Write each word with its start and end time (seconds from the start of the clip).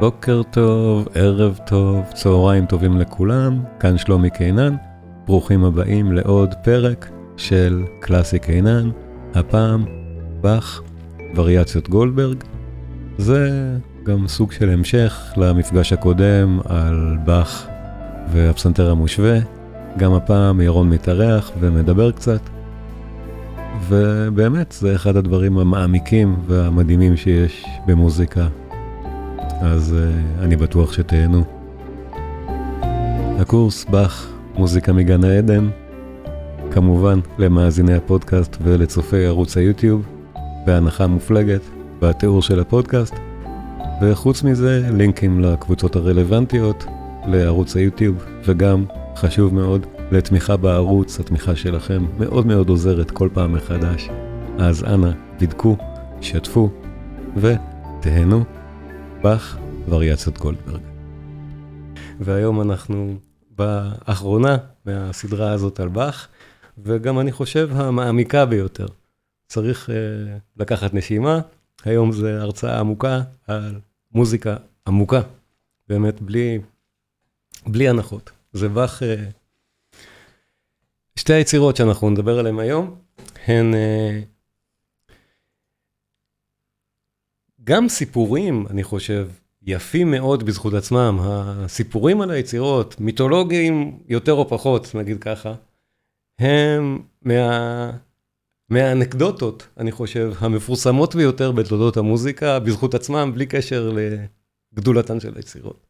בוקר 0.00 0.42
טוב, 0.50 1.08
ערב 1.14 1.58
טוב, 1.66 2.04
צהריים 2.14 2.66
טובים 2.66 2.98
לכולם, 2.98 3.60
כאן 3.80 3.98
שלומי 3.98 4.30
קינן, 4.30 4.74
ברוכים 5.26 5.64
הבאים 5.64 6.12
לעוד 6.12 6.54
פרק 6.64 7.10
של 7.36 7.84
קלאסי 8.00 8.38
קינן, 8.38 8.90
הפעם 9.34 9.84
באך, 10.40 10.82
וריאציות 11.34 11.88
גולדברג. 11.88 12.44
זה 13.18 13.50
גם 14.04 14.28
סוג 14.28 14.52
של 14.52 14.70
המשך 14.70 15.32
למפגש 15.36 15.92
הקודם 15.92 16.60
על 16.64 17.16
באך 17.24 17.68
והפסנתר 18.32 18.90
המושווה, 18.90 19.38
גם 19.96 20.12
הפעם 20.12 20.60
ירון 20.60 20.90
מתארח 20.90 21.50
ומדבר 21.60 22.12
קצת. 22.12 22.40
ובאמת 23.88 24.72
זה 24.78 24.94
אחד 24.94 25.16
הדברים 25.16 25.58
המעמיקים 25.58 26.36
והמדהימים 26.46 27.16
שיש 27.16 27.64
במוזיקה 27.86 28.48
אז 29.60 29.96
uh, 29.98 30.44
אני 30.44 30.56
בטוח 30.56 30.92
שתהנו. 30.92 31.44
הקורס 33.38 33.84
באך, 33.84 34.32
מוזיקה 34.54 34.92
מגן 34.92 35.24
העדן, 35.24 35.68
כמובן 36.70 37.20
למאזיני 37.38 37.94
הפודקאסט 37.94 38.56
ולצופי 38.62 39.26
ערוץ 39.26 39.56
היוטיוב, 39.56 40.06
בהנחה 40.66 41.06
מופלגת 41.06 41.60
בתיאור 42.00 42.42
של 42.42 42.60
הפודקאסט, 42.60 43.14
וחוץ 44.02 44.42
מזה 44.42 44.88
לינקים 44.92 45.40
לקבוצות 45.40 45.96
הרלוונטיות, 45.96 46.86
לערוץ 47.26 47.76
היוטיוב, 47.76 48.24
וגם, 48.44 48.84
חשוב 49.16 49.54
מאוד, 49.54 49.86
לתמיכה 50.10 50.56
בערוץ, 50.56 51.20
התמיכה 51.20 51.56
שלכם 51.56 52.04
מאוד 52.18 52.46
מאוד 52.46 52.68
עוזרת 52.68 53.10
כל 53.10 53.28
פעם 53.32 53.52
מחדש. 53.52 54.08
אז 54.58 54.84
אנא, 54.84 55.10
בדקו, 55.40 55.76
שתפו 56.20 56.70
ותהנו. 57.36 58.57
באך, 59.22 59.58
וריאציות 59.88 60.38
גולדברג. 60.38 60.80
והיום 62.20 62.60
אנחנו 62.60 63.18
באחרונה 63.50 64.56
מהסדרה 64.84 65.52
הזאת 65.52 65.80
על 65.80 65.88
באך, 65.88 66.28
וגם 66.78 67.20
אני 67.20 67.32
חושב 67.32 67.68
המעמיקה 67.72 68.46
ביותר. 68.46 68.86
צריך 69.46 69.88
uh, 69.88 69.92
לקחת 70.56 70.94
נשימה, 70.94 71.40
היום 71.84 72.12
זו 72.12 72.28
הרצאה 72.28 72.80
עמוקה 72.80 73.20
על 73.46 73.80
מוזיקה 74.12 74.56
עמוקה, 74.86 75.20
באמת 75.88 76.20
בלי, 76.20 76.58
בלי 77.66 77.88
הנחות. 77.88 78.30
זה 78.52 78.68
באך, 78.68 79.02
uh, 79.02 79.04
שתי 81.16 81.32
היצירות 81.32 81.76
שאנחנו 81.76 82.10
נדבר 82.10 82.38
עליהן 82.38 82.58
היום, 82.58 82.94
הן... 83.46 83.74
Uh, 83.74 84.37
גם 87.68 87.88
סיפורים, 87.88 88.66
אני 88.70 88.82
חושב, 88.82 89.28
יפים 89.62 90.10
מאוד 90.10 90.42
בזכות 90.42 90.74
עצמם. 90.74 91.18
הסיפורים 91.20 92.20
על 92.20 92.30
היצירות, 92.30 93.00
מיתולוגיים 93.00 93.98
יותר 94.08 94.32
או 94.32 94.48
פחות, 94.48 94.94
נגיד 94.94 95.18
ככה, 95.20 95.54
הם 96.38 96.98
מה... 97.22 97.90
מהאנקדוטות, 98.70 99.66
אני 99.76 99.92
חושב, 99.92 100.32
המפורסמות 100.38 101.14
ביותר 101.14 101.52
בתולדות 101.52 101.96
המוזיקה, 101.96 102.58
בזכות 102.58 102.94
עצמם, 102.94 103.30
בלי 103.34 103.46
קשר 103.46 103.92
לגדולתן 104.74 105.20
של 105.20 105.32
היצירות. 105.36 105.86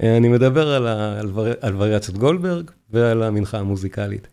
אני 0.00 0.28
מדבר 0.28 0.74
על, 0.74 0.86
ה... 0.86 1.20
על, 1.20 1.30
ור... 1.34 1.46
על 1.60 1.76
וריאציות 1.76 2.18
גולדברג 2.18 2.70
ועל 2.90 3.22
המנחה 3.22 3.58
המוזיקלית. 3.58 4.28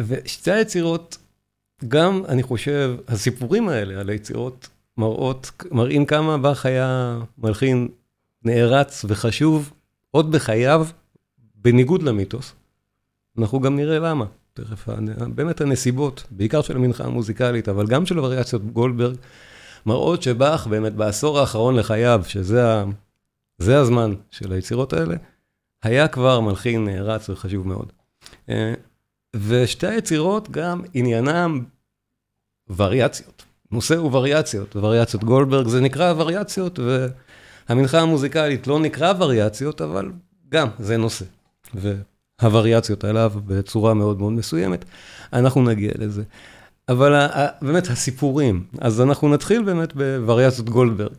ושתי 0.00 0.50
היצירות, 0.50 1.18
גם, 1.88 2.22
אני 2.28 2.42
חושב, 2.42 2.96
הסיפורים 3.08 3.68
האלה 3.68 4.00
על 4.00 4.08
היצירות 4.08 4.68
מראים 4.98 6.06
כמה 6.06 6.38
באך 6.38 6.66
היה 6.66 7.18
מלחין 7.38 7.88
נערץ 8.44 9.04
וחשוב 9.08 9.72
עוד 10.10 10.32
בחייו, 10.32 10.86
בניגוד 11.54 12.02
למיתוס. 12.02 12.54
אנחנו 13.38 13.60
גם 13.60 13.76
נראה 13.76 13.98
למה, 13.98 14.24
תכף, 14.54 14.88
באמת 15.34 15.60
הנסיבות, 15.60 16.24
בעיקר 16.30 16.62
של 16.62 16.76
המנחה 16.76 17.04
המוזיקלית, 17.04 17.68
אבל 17.68 17.86
גם 17.86 18.06
של 18.06 18.18
וריאציות 18.18 18.64
גולדברג, 18.72 19.16
מראות 19.86 20.22
שבאך 20.22 20.66
באמת 20.66 20.92
בעשור 20.92 21.38
האחרון 21.40 21.76
לחייו, 21.76 22.22
שזה 22.26 22.62
זה 23.58 23.78
הזמן 23.78 24.14
של 24.30 24.52
היצירות 24.52 24.92
האלה, 24.92 25.14
היה 25.82 26.08
כבר 26.08 26.40
מלחין 26.40 26.84
נערץ 26.84 27.28
וחשוב 27.28 27.66
מאוד. 27.66 27.92
אה, 28.48 28.74
ושתי 29.36 29.86
היצירות 29.86 30.50
גם 30.50 30.82
עניינם 30.94 31.64
וריאציות. 32.76 33.44
נושא 33.72 33.96
הוא 33.96 34.16
וריאציות, 34.16 34.76
וריאציות 34.76 35.24
גולדברג 35.24 35.68
זה 35.68 35.80
נקרא 35.80 36.14
וריאציות, 36.16 36.78
והמנחה 37.68 38.00
המוזיקלית 38.00 38.66
לא 38.66 38.80
נקרא 38.80 39.12
וריאציות, 39.18 39.80
אבל 39.80 40.10
גם 40.48 40.68
זה 40.78 40.96
נושא. 40.96 41.24
והווריאציות 41.74 43.04
עליו 43.04 43.32
בצורה 43.46 43.94
מאוד 43.94 44.18
מאוד 44.18 44.32
מסוימת, 44.32 44.84
אנחנו 45.32 45.62
נגיע 45.62 45.92
לזה. 45.98 46.22
אבל 46.88 47.26
באמת 47.62 47.86
הסיפורים, 47.86 48.66
אז 48.80 49.00
אנחנו 49.00 49.34
נתחיל 49.34 49.62
באמת 49.62 49.92
בווריאציות 49.94 50.68
גולדברג, 50.68 51.14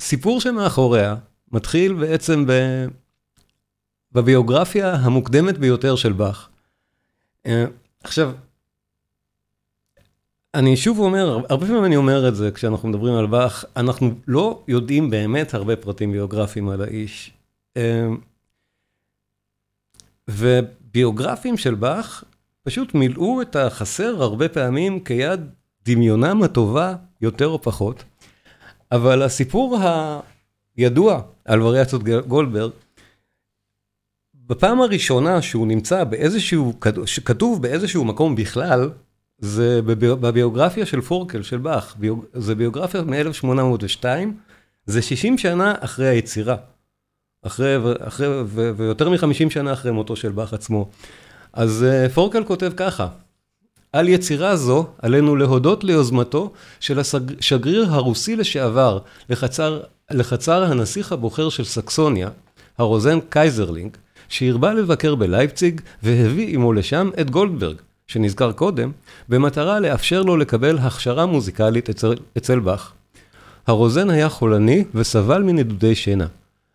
שהסיפור 0.00 0.40
שמאחוריה 0.40 1.16
מתחיל 1.52 1.94
בעצם 1.94 2.46
ב... 2.46 2.52
בביוגרפיה 4.12 4.94
המוקדמת 4.94 5.58
ביותר 5.58 5.96
של 5.96 6.12
באך. 6.12 6.48
עכשיו, 8.06 8.32
אני 10.54 10.76
שוב 10.76 10.98
אומר, 10.98 11.40
הרבה 11.48 11.66
פעמים 11.66 11.84
אני 11.84 11.96
אומר 11.96 12.28
את 12.28 12.36
זה 12.36 12.50
כשאנחנו 12.50 12.88
מדברים 12.88 13.14
על 13.14 13.26
באך, 13.26 13.64
אנחנו 13.76 14.14
לא 14.26 14.62
יודעים 14.68 15.10
באמת 15.10 15.54
הרבה 15.54 15.76
פרטים 15.76 16.12
ביוגרפיים 16.12 16.68
על 16.68 16.82
האיש. 16.82 17.32
אמ, 17.76 18.18
וביוגרפים 20.30 21.56
של 21.56 21.74
באך 21.74 22.24
פשוט 22.62 22.94
מילאו 22.94 23.42
את 23.42 23.56
החסר 23.56 24.22
הרבה 24.22 24.48
פעמים 24.48 25.04
כיד 25.04 25.40
דמיונם 25.84 26.42
הטובה, 26.42 26.94
יותר 27.20 27.48
או 27.48 27.62
פחות. 27.62 28.04
אבל 28.92 29.22
הסיפור 29.22 29.78
הידוע 30.76 31.22
על 31.44 31.62
וריאציות 31.62 32.02
גולדברג, 32.02 32.70
בפעם 34.48 34.80
הראשונה 34.80 35.42
שהוא 35.42 35.66
נמצא 35.66 36.04
באיזשהו, 36.04 36.72
שכתוב 37.04 37.62
באיזשהו 37.62 38.04
מקום 38.04 38.36
בכלל, 38.36 38.90
זה 39.38 39.80
בביוגרפיה 39.82 40.86
של 40.86 41.00
פורקל, 41.00 41.42
של 41.42 41.58
באך. 41.58 41.96
זה 42.34 42.54
ביוגרפיה 42.54 43.02
מ-1802, 43.02 44.04
זה 44.86 45.02
60 45.02 45.38
שנה 45.38 45.74
אחרי 45.80 46.06
היצירה. 46.06 46.56
אחרי, 47.42 47.76
אחרי, 48.00 48.26
ו, 48.44 48.70
ויותר 48.76 49.08
מ-50 49.10 49.50
שנה 49.50 49.72
אחרי 49.72 49.92
מותו 49.92 50.16
של 50.16 50.32
באך 50.32 50.52
עצמו. 50.52 50.88
אז 51.52 51.84
אה, 51.84 52.08
פורקל 52.08 52.44
כותב 52.44 52.72
ככה, 52.76 53.08
על 53.92 54.08
יצירה 54.08 54.56
זו 54.56 54.86
עלינו 55.02 55.36
להודות 55.36 55.84
ליוזמתו 55.84 56.52
של 56.80 56.98
השגריר 56.98 57.86
הרוסי 57.90 58.36
לשעבר 58.36 58.98
לחצר, 59.30 59.80
לחצר 60.10 60.64
הנסיך 60.64 61.12
הבוחר 61.12 61.48
של 61.48 61.64
סקסוניה, 61.64 62.28
הרוזן 62.78 63.18
קייזרלינג, 63.28 63.96
שהרבה 64.28 64.74
לבקר 64.74 65.14
בלייפציג 65.14 65.80
והביא 66.02 66.54
עמו 66.54 66.72
לשם 66.72 67.10
את 67.20 67.30
גולדברג, 67.30 67.76
שנזכר 68.06 68.52
קודם, 68.52 68.90
במטרה 69.28 69.80
לאפשר 69.80 70.22
לו 70.22 70.36
לקבל 70.36 70.78
הכשרה 70.78 71.26
מוזיקלית 71.26 71.90
אצל, 71.90 72.14
אצל 72.38 72.58
באך. 72.58 72.92
הרוזן 73.66 74.10
היה 74.10 74.28
חולני 74.28 74.84
וסבל 74.94 75.42
מנדודי 75.42 75.94
שינה. 75.94 76.26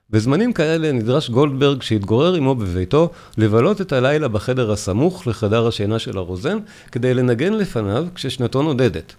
בזמנים 0.10 0.54
כאלה 0.54 0.92
נדרש 0.92 1.30
גולדברג 1.30 1.82
שהתגורר 1.82 2.34
עמו 2.34 2.56
בביתו 2.56 3.10
לבלות 3.38 3.82
את 3.82 3.94
הלילה 3.94 4.28
בחדר 4.28 4.72
הסמוך 4.72 5.28
לחדר 5.28 5.68
השינה 5.68 6.00
של 6.00 6.18
הרוזן 6.18 6.58
כדי 6.92 7.14
לנגן 7.14 7.54
לפניו 7.54 8.06
כששנתו 8.16 8.62
נודדת. 8.62 9.14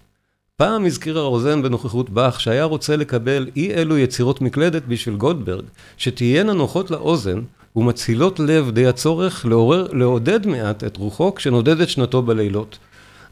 פעם 0.63 0.87
הזכיר 0.87 1.19
הרוזן 1.19 1.63
בנוכחות 1.63 2.11
באך 2.11 2.41
שהיה 2.41 2.65
רוצה 2.65 2.97
לקבל 2.97 3.47
אי 3.57 3.75
אלו 3.75 3.99
יצירות 3.99 4.41
מקלדת 4.41 4.83
בשביל 4.89 5.17
גולדברג 5.17 5.65
שתהיינה 5.97 6.53
נוחות 6.53 6.91
לאוזן 6.91 7.41
ומצילות 7.77 8.41
לב 8.41 8.71
די 8.71 8.87
הצורך 8.87 9.47
לעודד 9.93 10.47
מעט 10.47 10.85
את 10.85 10.97
רוחו 10.97 11.35
כשנודדת 11.35 11.89
שנתו 11.89 12.23
בלילות. 12.23 12.79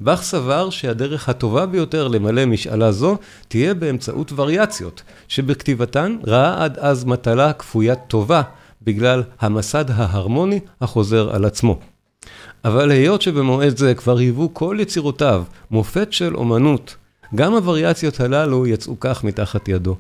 באך 0.00 0.22
סבר 0.22 0.70
שהדרך 0.70 1.28
הטובה 1.28 1.66
ביותר 1.66 2.08
למלא 2.08 2.46
משאלה 2.46 2.92
זו 2.92 3.16
תהיה 3.48 3.74
באמצעות 3.74 4.32
וריאציות, 4.36 5.02
שבכתיבתן 5.28 6.16
ראה 6.26 6.64
עד 6.64 6.78
אז 6.78 7.04
מטלה 7.04 7.52
כפוית 7.52 7.98
טובה, 8.08 8.42
בגלל 8.82 9.22
המסד 9.40 9.84
ההרמוני 9.90 10.60
החוזר 10.80 11.34
על 11.34 11.44
עצמו. 11.44 11.78
אבל 12.64 12.90
היות 12.90 13.22
שבמועד 13.22 13.76
זה 13.76 13.94
כבר 13.94 14.18
היוו 14.18 14.54
כל 14.54 14.76
יצירותיו 14.80 15.44
מופת 15.70 16.12
של 16.12 16.36
אומנות, 16.36 16.96
גם 17.34 17.54
הווריאציות 17.54 18.20
הללו 18.20 18.66
יצאו 18.66 19.00
כך 19.00 19.24
מתחת 19.24 19.68
ידו. 19.68 19.96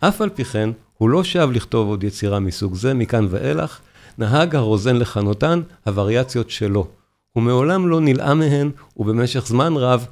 אף 0.00 0.20
על 0.20 0.30
פי 0.30 0.44
כן, 0.44 0.70
הוא 0.98 1.10
לא 1.10 1.24
שב 1.24 1.48
לכתוב 1.52 1.88
עוד 1.88 2.04
יצירה 2.04 2.40
מסוג 2.40 2.74
זה 2.74 2.94
מכאן 2.94 3.26
ואילך, 3.30 3.80
נהג 4.18 4.56
הרוזן 4.56 4.96
לכנותן 4.96 5.60
הווריאציות 5.86 6.50
שלו. 6.50 6.86
הוא 7.32 7.42
מעולם 7.42 7.88
לא 7.88 8.00
נלאה 8.00 8.34
מהן, 8.34 8.70
ובמשך 8.96 9.46
זמן 9.46 9.76
רב 9.76 10.06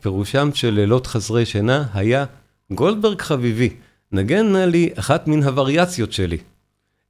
פירושם 0.00 0.50
של 0.54 0.70
לילות 0.70 1.06
חסרי 1.06 1.46
שינה 1.46 1.84
היה 1.94 2.24
גולדברג 2.72 3.22
חביבי, 3.22 3.70
נגן 4.12 4.52
נא 4.52 4.58
לי 4.58 4.90
אחת 4.94 5.28
מן 5.28 5.42
הווריאציות 5.42 6.12
שלי. 6.12 6.38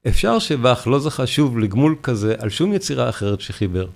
אפשר 0.07 0.39
שבאך 0.39 0.87
לא 0.87 0.99
זכה 0.99 1.27
שוב 1.27 1.59
לגמול 1.59 1.95
כזה 2.03 2.35
על 2.39 2.49
שום 2.49 2.73
יצירה 2.73 3.09
אחרת 3.09 3.41
שחיבר. 3.41 3.87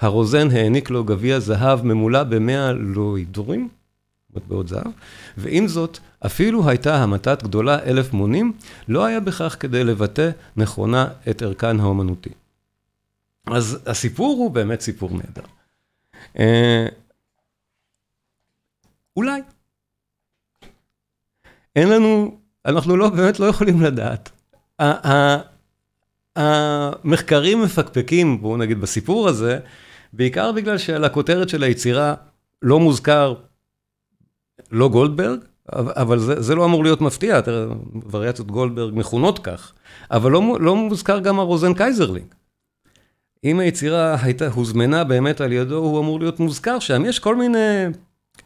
הרוזן 0.00 0.50
העניק 0.50 0.90
לו 0.90 1.04
גביע 1.04 1.38
זהב 1.38 1.86
ממולא 1.86 2.22
במאה 2.22 2.72
לואידורים, 2.72 3.68
מטבעות 4.36 4.68
זהב, 4.68 4.92
ועם 5.36 5.68
זאת, 5.68 5.98
אפילו 6.26 6.68
הייתה 6.68 7.02
המתת 7.02 7.42
גדולה 7.42 7.82
אלף 7.82 8.12
מונים, 8.12 8.52
לא 8.88 9.04
היה 9.04 9.20
בכך 9.20 9.56
כדי 9.60 9.84
לבטא 9.84 10.30
נכונה 10.56 11.08
את 11.30 11.42
ערכן 11.42 11.80
האומנותי. 11.80 12.30
אז 13.46 13.78
הסיפור 13.86 14.36
הוא 14.38 14.50
באמת 14.50 14.80
סיפור 14.80 15.10
נהדר. 15.10 15.42
אה, 16.38 16.86
אולי. 19.16 19.40
אין 21.76 21.88
לנו, 21.88 22.38
אנחנו 22.66 22.96
לא, 22.96 23.08
באמת 23.08 23.40
לא 23.40 23.46
יכולים 23.46 23.82
לדעת. 23.82 24.30
המחקרים 26.36 27.62
מפקפקים, 27.62 28.40
בואו 28.40 28.56
נגיד, 28.56 28.80
בסיפור 28.80 29.28
הזה, 29.28 29.58
בעיקר 30.12 30.52
בגלל 30.52 30.78
שעל 30.78 31.04
הכותרת 31.04 31.48
של 31.48 31.62
היצירה 31.62 32.14
לא 32.62 32.80
מוזכר 32.80 33.34
לא 34.72 34.88
גולדברג, 34.88 35.38
אבל 35.72 36.18
זה, 36.18 36.42
זה 36.42 36.54
לא 36.54 36.64
אמור 36.64 36.82
להיות 36.82 37.00
מפתיע, 37.00 37.40
וריאציות 38.10 38.50
גולדברג 38.50 38.94
מכונות 38.94 39.38
כך, 39.38 39.72
אבל 40.10 40.30
לא, 40.30 40.56
לא 40.60 40.76
מוזכר 40.76 41.18
גם 41.18 41.40
הרוזן 41.40 41.74
קייזרלינג. 41.74 42.34
אם 43.44 43.60
היצירה 43.60 44.16
הייתה, 44.22 44.48
הוזמנה 44.48 45.04
באמת 45.04 45.40
על 45.40 45.52
ידו, 45.52 45.76
הוא 45.76 46.00
אמור 46.00 46.20
להיות 46.20 46.40
מוזכר 46.40 46.78
שם. 46.78 47.04
יש 47.04 47.18
כל 47.18 47.36
מיני 47.36 47.86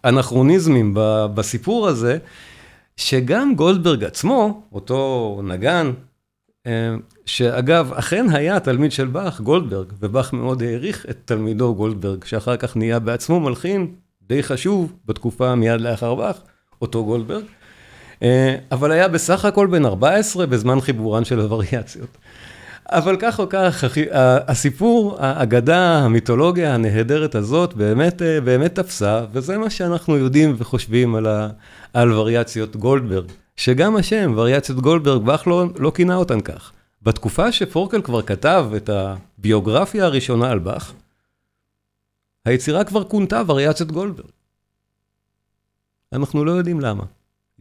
אנכרוניזמים 0.04 0.94
בסיפור 1.34 1.88
הזה, 1.88 2.18
שגם 2.96 3.54
גולדברג 3.54 4.04
עצמו, 4.04 4.62
אותו 4.72 5.40
נגן, 5.44 5.92
אה, 6.66 6.94
שאגב, 7.26 7.92
אכן 7.92 8.26
היה 8.30 8.60
תלמיד 8.60 8.92
של 8.92 9.06
באך, 9.06 9.40
גולדברג, 9.40 9.92
ובאך 10.00 10.32
מאוד 10.32 10.62
העריך 10.62 11.06
את 11.10 11.18
תלמידו 11.24 11.74
גולדברג, 11.74 12.24
שאחר 12.24 12.56
כך 12.56 12.76
נהיה 12.76 12.98
בעצמו 12.98 13.40
מלחין 13.40 13.94
די 14.28 14.42
חשוב 14.42 14.92
בתקופה 15.06 15.54
מיד 15.54 15.80
לאחר 15.80 16.14
באך, 16.14 16.40
אותו 16.82 17.04
גולדברג, 17.04 17.44
אה, 18.22 18.56
אבל 18.72 18.92
היה 18.92 19.08
בסך 19.08 19.44
הכל 19.44 19.66
בן 19.66 19.84
14 19.84 20.46
בזמן 20.46 20.80
חיבורן 20.80 21.24
של 21.24 21.40
הווריאציות. 21.40 22.18
אבל 22.88 23.16
כך 23.20 23.40
או 23.40 23.46
כך, 23.50 23.84
הסיפור, 24.46 25.16
האגדה, 25.20 25.98
המיתולוגיה 25.98 26.74
הנהדרת 26.74 27.34
הזאת 27.34 27.74
באמת, 27.74 28.22
אה, 28.22 28.40
באמת 28.40 28.74
תפסה, 28.74 29.24
וזה 29.32 29.58
מה 29.58 29.70
שאנחנו 29.70 30.16
יודעים 30.16 30.54
וחושבים 30.58 31.14
על, 31.14 31.26
ה, 31.26 31.48
על 31.92 32.12
וריאציות 32.12 32.76
גולדברג. 32.76 33.26
שגם 33.56 33.96
השם, 33.96 34.32
וריאציות 34.36 34.80
גולדברג, 34.80 35.22
באך 35.22 35.46
לא, 35.46 35.66
לא 35.78 35.92
כינה 35.94 36.16
אותן 36.16 36.40
כך. 36.40 36.72
בתקופה 37.02 37.52
שפורקל 37.52 38.02
כבר 38.02 38.22
כתב 38.22 38.66
את 38.76 38.90
הביוגרפיה 38.92 40.04
הראשונה 40.04 40.50
על 40.50 40.58
באך, 40.58 40.92
היצירה 42.44 42.84
כבר 42.84 43.04
כונתה 43.04 43.42
וריאציות 43.46 43.92
גולדברג. 43.92 44.26
אנחנו 46.12 46.44
לא 46.44 46.50
יודעים 46.50 46.80
למה. 46.80 47.04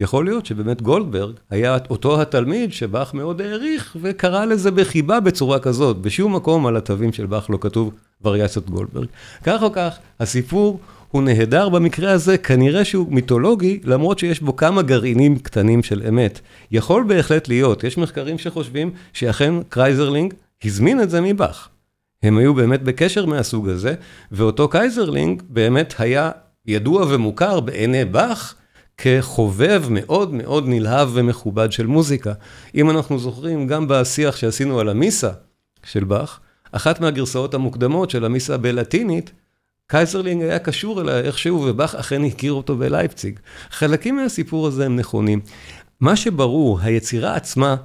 יכול 0.00 0.24
להיות 0.24 0.46
שבאמת 0.46 0.82
גולדברג 0.82 1.34
היה 1.50 1.78
אותו 1.90 2.22
התלמיד 2.22 2.72
שבאך 2.72 3.14
מאוד 3.14 3.40
העריך 3.40 3.96
וקרא 4.00 4.44
לזה 4.44 4.70
בחיבה 4.70 5.20
בצורה 5.20 5.58
כזאת. 5.58 5.96
בשום 5.98 6.36
מקום 6.36 6.66
על 6.66 6.76
התווים 6.76 7.12
של 7.12 7.26
באך 7.26 7.50
לא 7.50 7.58
כתוב 7.60 7.94
וריאציות 8.22 8.70
גולדברג. 8.70 9.06
כך 9.44 9.62
או 9.62 9.72
כך, 9.72 9.98
הסיפור 10.20 10.80
הוא 11.10 11.22
נהדר 11.22 11.68
במקרה 11.68 12.12
הזה, 12.12 12.38
כנראה 12.38 12.84
שהוא 12.84 13.12
מיתולוגי, 13.12 13.80
למרות 13.84 14.18
שיש 14.18 14.40
בו 14.40 14.56
כמה 14.56 14.82
גרעינים 14.82 15.38
קטנים 15.38 15.82
של 15.82 16.02
אמת. 16.08 16.40
יכול 16.70 17.04
בהחלט 17.08 17.48
להיות, 17.48 17.84
יש 17.84 17.98
מחקרים 17.98 18.38
שחושבים 18.38 18.90
שאכן 19.12 19.54
קייזרלינג 19.68 20.34
הזמין 20.64 21.02
את 21.02 21.10
זה 21.10 21.20
מבאך. 21.20 21.68
הם 22.24 22.38
היו 22.38 22.54
באמת 22.54 22.82
בקשר 22.82 23.26
מהסוג 23.26 23.68
הזה, 23.68 23.94
ואותו 24.32 24.68
קייזרלינג 24.68 25.42
באמת 25.48 25.94
היה 25.98 26.30
ידוע 26.66 27.06
ומוכר 27.08 27.60
בעיני 27.60 28.04
באך 28.04 28.54
כחובב 28.98 29.82
מאוד 29.90 30.34
מאוד 30.34 30.64
נלהב 30.66 31.08
ומכובד 31.12 31.72
של 31.72 31.86
מוזיקה. 31.86 32.32
אם 32.74 32.90
אנחנו 32.90 33.18
זוכרים, 33.18 33.66
גם 33.66 33.88
בשיח 33.88 34.36
שעשינו 34.36 34.80
על 34.80 34.88
המיסה 34.88 35.30
של 35.84 36.04
באך, 36.04 36.40
אחת 36.72 37.00
מהגרסאות 37.00 37.54
המוקדמות 37.54 38.10
של 38.10 38.24
המיסה 38.24 38.56
בלטינית, 38.56 39.32
קייזרלינג 39.86 40.42
היה 40.42 40.58
קשור 40.58 41.00
אליה 41.00 41.20
איכשהו, 41.20 41.64
ובאך 41.66 41.94
אכן 41.94 42.24
הכיר 42.24 42.52
אותו 42.52 42.76
בלייפציג. 42.76 43.38
חלקים 43.70 44.16
מהסיפור 44.16 44.66
הזה 44.66 44.86
הם 44.86 44.96
נכונים. 44.96 45.40
מה 46.00 46.16
שברור, 46.16 46.80
היצירה 46.80 47.34
עצמה 47.34 47.76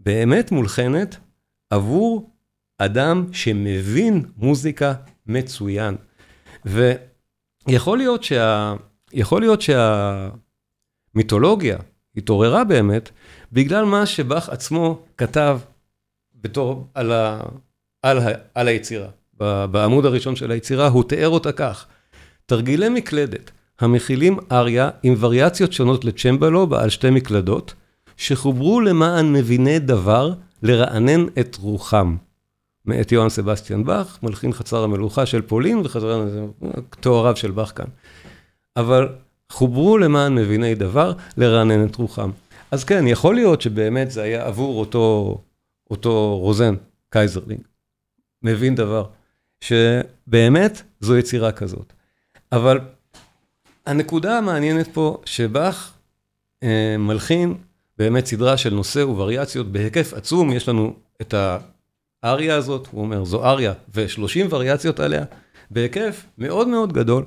באמת 0.00 0.52
מולחנת 0.52 1.16
עבור 1.70 2.30
אדם 2.78 3.24
שמבין 3.32 4.24
מוזיקה 4.36 4.94
מצוין. 5.26 5.96
ויכול 6.64 7.98
להיות 7.98 8.24
שה... 8.24 8.74
יכול 9.12 9.40
להיות 9.40 9.60
שהמיתולוגיה 11.14 11.78
התעוררה 12.16 12.64
באמת 12.64 13.10
בגלל 13.52 13.84
מה 13.84 14.06
שבאך 14.06 14.48
עצמו 14.48 15.02
כתב 15.16 15.58
בתור, 16.34 16.86
על, 16.94 17.12
ה... 17.12 17.40
על, 18.02 18.18
ה... 18.18 18.28
על 18.54 18.68
היצירה. 18.68 19.08
בעמוד 19.70 20.06
הראשון 20.06 20.36
של 20.36 20.50
היצירה, 20.50 20.88
הוא 20.88 21.04
תיאר 21.04 21.28
אותה 21.28 21.52
כך: 21.52 21.86
תרגילי 22.46 22.88
מקלדת 22.88 23.50
המכילים 23.80 24.38
אריה 24.52 24.90
עם 25.02 25.14
וריאציות 25.18 25.72
שונות 25.72 26.04
לצ'מבלו 26.04 26.66
בעל 26.66 26.88
שתי 26.88 27.10
מקלדות, 27.10 27.74
שחוברו 28.16 28.80
למען 28.80 29.32
מביני 29.32 29.78
דבר 29.78 30.32
לרענן 30.62 31.26
את 31.40 31.56
רוחם. 31.60 32.16
מאת 32.88 33.12
יוהאן 33.12 33.28
סבסטיאן 33.28 33.84
באך, 33.84 34.18
מלחין 34.22 34.52
חצר 34.52 34.84
המלוכה 34.84 35.26
של 35.26 35.42
פולין 35.42 35.80
וחזרה 35.84 36.24
תואריו 37.00 37.36
של 37.36 37.50
באך 37.50 37.72
כאן. 37.76 37.86
אבל 38.76 39.08
חוברו 39.52 39.98
למען 39.98 40.34
מביני 40.34 40.74
דבר 40.74 41.12
לרענן 41.36 41.86
את 41.86 41.96
רוחם. 41.96 42.30
אז 42.70 42.84
כן, 42.84 43.06
יכול 43.06 43.34
להיות 43.34 43.62
שבאמת 43.62 44.10
זה 44.10 44.22
היה 44.22 44.46
עבור 44.46 44.80
אותו, 44.80 45.38
אותו 45.90 46.38
רוזן, 46.38 46.74
קייזרלינג, 47.10 47.60
מבין 48.42 48.74
דבר. 48.74 49.04
שבאמת 49.60 50.82
זו 51.00 51.16
יצירה 51.16 51.52
כזאת. 51.52 51.92
אבל 52.52 52.80
הנקודה 53.86 54.38
המעניינת 54.38 54.88
פה, 54.92 55.18
שבאך 55.24 55.92
אה, 56.62 56.96
מלחין 56.98 57.54
באמת 57.98 58.26
סדרה 58.26 58.56
של 58.56 58.74
נושא 58.74 58.98
ווריאציות 58.98 59.72
בהיקף 59.72 60.14
עצום, 60.14 60.52
יש 60.52 60.68
לנו 60.68 60.94
את 61.20 61.34
האריה 62.22 62.56
הזאת, 62.56 62.86
הוא 62.90 63.00
אומר, 63.00 63.24
זו 63.24 63.44
אריה, 63.44 63.72
ו-30 63.94 64.46
וריאציות 64.50 65.00
עליה, 65.00 65.24
בהיקף 65.70 66.26
מאוד 66.38 66.68
מאוד 66.68 66.92
גדול, 66.92 67.24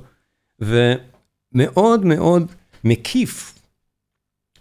ומאוד 0.60 2.05
מאוד 2.05 2.51
מקיף, 2.83 3.60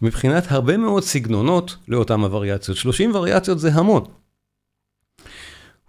מבחינת 0.03 0.45
הרבה 0.49 0.77
מאוד 0.77 1.03
סגנונות 1.03 1.77
לאותן 1.89 2.21
הווריאציות. 2.21 2.77
30 2.77 3.15
וריאציות 3.15 3.59
זה 3.59 3.73
המון. 3.73 4.05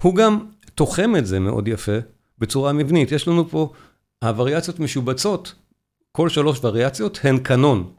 הוא 0.01 0.15
גם 0.15 0.45
תוחם 0.75 1.15
את 1.17 1.25
זה 1.25 1.39
מאוד 1.39 1.67
יפה 1.67 1.97
בצורה 2.37 2.73
מבנית. 2.73 3.11
יש 3.11 3.27
לנו 3.27 3.49
פה, 3.49 3.71
הווריאציות 4.23 4.79
משובצות, 4.79 5.53
כל 6.11 6.29
שלוש 6.29 6.59
וריאציות 6.63 7.19
הן 7.23 7.37
קנון. 7.37 7.93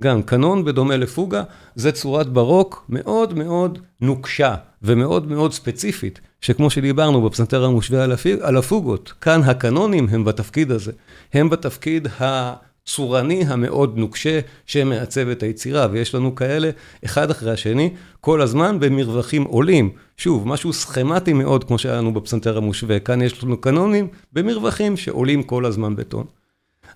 גם 0.00 0.22
קנון 0.22 0.64
בדומה 0.64 0.96
לפוגה, 0.96 1.42
זה 1.74 1.92
צורת 1.92 2.28
ברוק 2.28 2.84
מאוד 2.88 3.38
מאוד 3.38 3.78
נוקשה 4.00 4.54
ומאוד 4.82 5.28
מאוד 5.28 5.52
ספציפית, 5.52 6.20
שכמו 6.40 6.70
שדיברנו 6.70 7.22
בפסנתר 7.22 7.64
המושווה 7.64 8.04
על 8.40 8.56
הפוגות, 8.56 9.12
כאן 9.20 9.42
הקנונים 9.42 10.08
הם 10.08 10.24
בתפקיד 10.24 10.70
הזה. 10.70 10.92
הם 11.32 11.50
בתפקיד 11.50 12.08
ה... 12.20 12.54
צורני 12.86 13.44
המאוד 13.46 13.98
נוקשה 13.98 14.40
שמעצב 14.66 15.28
את 15.28 15.42
היצירה, 15.42 15.86
ויש 15.90 16.14
לנו 16.14 16.34
כאלה 16.34 16.70
אחד 17.04 17.30
אחרי 17.30 17.52
השני, 17.52 17.94
כל 18.20 18.40
הזמן 18.40 18.80
במרווחים 18.80 19.42
עולים. 19.42 19.90
שוב, 20.16 20.48
משהו 20.48 20.72
סכמטי 20.72 21.32
מאוד 21.32 21.64
כמו 21.64 21.78
שהיה 21.78 21.96
לנו 21.96 22.14
בפסנתר 22.14 22.56
המושווה, 22.56 23.00
כאן 23.00 23.22
יש 23.22 23.44
לנו 23.44 23.60
קנונים 23.60 24.08
במרווחים 24.32 24.96
שעולים 24.96 25.42
כל 25.42 25.64
הזמן 25.64 25.96
בטון. 25.96 26.24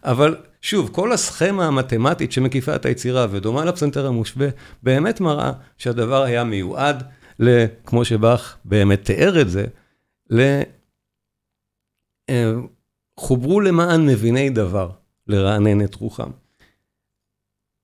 אבל 0.04 0.36
שוב, 0.62 0.90
כל 0.92 1.12
הסכמה 1.12 1.66
המתמטית 1.66 2.32
שמקיפה 2.32 2.74
את 2.74 2.86
היצירה 2.86 3.26
ודומה 3.30 3.64
לפסנתר 3.64 4.06
המושווה, 4.06 4.48
באמת 4.82 5.20
מראה 5.20 5.52
שהדבר 5.78 6.22
היה 6.22 6.44
מיועד, 6.44 7.02
כמו 7.86 8.04
שבאך 8.04 8.56
באמת 8.64 9.04
תיאר 9.04 9.40
את 9.40 9.50
זה. 9.50 9.64
אה, 12.30 12.52
חוברו 13.16 13.60
למען 13.60 14.06
מביני 14.06 14.50
דבר. 14.50 14.90
לרענן 15.28 15.84
את 15.84 15.94
רוחם. 15.94 16.30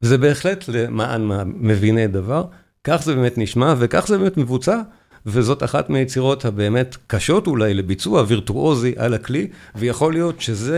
זה 0.00 0.18
בהחלט 0.18 0.64
למען 0.68 1.30
מביני 1.46 2.06
דבר, 2.06 2.46
כך 2.84 3.02
זה 3.04 3.14
באמת 3.14 3.38
נשמע 3.38 3.74
וכך 3.78 4.06
זה 4.08 4.18
באמת 4.18 4.36
מבוצע 4.36 4.82
וזאת 5.26 5.62
אחת 5.62 5.90
מהיצירות 5.90 6.44
הבאמת 6.44 6.96
קשות 7.06 7.46
אולי 7.46 7.74
לביצוע 7.74 8.24
וירטואוזי 8.26 8.94
על 8.96 9.14
הכלי, 9.14 9.48
ויכול 9.74 10.12
להיות 10.12 10.40
שזו 10.40 10.74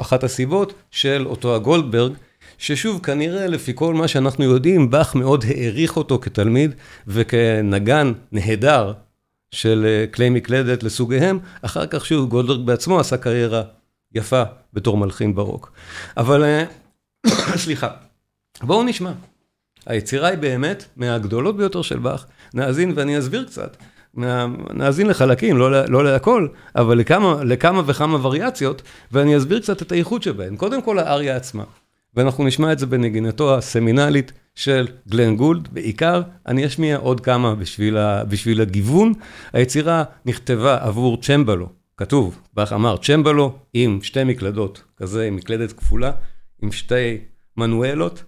אחת 0.00 0.24
הסיבות 0.24 0.72
של 0.90 1.26
אותו 1.26 1.54
הגולדברג, 1.54 2.12
ששוב, 2.58 3.00
כנראה 3.02 3.46
לפי 3.46 3.72
כל 3.74 3.94
מה 3.94 4.08
שאנחנו 4.08 4.44
יודעים, 4.44 4.90
באך 4.90 5.14
מאוד 5.14 5.44
העריך 5.48 5.96
אותו 5.96 6.18
כתלמיד 6.18 6.74
וכנגן 7.06 8.12
נהדר 8.32 8.92
של 9.54 10.04
כלי 10.14 10.30
מקלדת 10.30 10.82
לסוגיהם, 10.82 11.38
אחר 11.62 11.86
כך 11.86 12.06
שוב 12.06 12.28
גולדברג 12.28 12.66
בעצמו 12.66 13.00
עשה 13.00 13.16
קריירה 13.16 13.62
יפה 14.14 14.42
בתור 14.72 14.96
מלחין 14.96 15.34
ברוק. 15.34 15.72
אבל, 16.16 16.64
סליחה, 17.64 17.88
בואו 18.62 18.82
נשמע. 18.82 19.12
היצירה 19.86 20.28
היא 20.28 20.38
באמת 20.38 20.84
מהגדולות 20.96 21.56
ביותר 21.56 21.82
של 21.82 21.98
באך. 21.98 22.26
נאזין 22.54 22.92
ואני 22.96 23.18
אסביר 23.18 23.44
קצת. 23.44 23.76
נאזין 24.74 25.06
לחלקים, 25.06 25.56
לא, 25.56 25.84
לא 25.84 26.04
להכל, 26.04 26.48
אבל 26.76 26.98
לכמה, 26.98 27.44
לכמה 27.44 27.82
וכמה 27.86 28.26
וריאציות, 28.26 28.82
ואני 29.12 29.36
אסביר 29.36 29.60
קצת 29.60 29.82
את 29.82 29.92
האיכות 29.92 30.22
שבהן. 30.22 30.56
קודם 30.56 30.82
כל 30.82 30.98
האריה 30.98 31.36
עצמה, 31.36 31.64
ואנחנו 32.16 32.44
נשמע 32.44 32.72
את 32.72 32.78
זה 32.78 32.86
בנגינתו 32.86 33.56
הסמינלית 33.58 34.32
של 34.54 34.86
גלן 35.08 35.36
גולד, 35.36 35.68
בעיקר 35.72 36.22
אני 36.46 36.66
אשמיע 36.66 36.96
עוד 36.96 37.20
כמה 37.20 37.54
בשביל, 37.54 37.96
ה, 37.96 38.24
בשביל 38.24 38.60
הגיוון. 38.60 39.12
היצירה 39.52 40.04
נכתבה 40.26 40.78
עבור 40.80 41.20
צ'מבלו, 41.20 41.68
כתוב, 41.96 42.40
באך 42.54 42.72
אמר 42.72 42.96
צ'מבלו 42.96 43.58
עם 43.74 43.98
שתי 44.02 44.24
מקלדות, 44.24 44.82
כזה 44.96 45.26
עם 45.26 45.36
מקלדת 45.36 45.72
כפולה, 45.72 46.12
עם 46.62 46.72
שתי 46.72 47.18
מנואלות. 47.56 48.24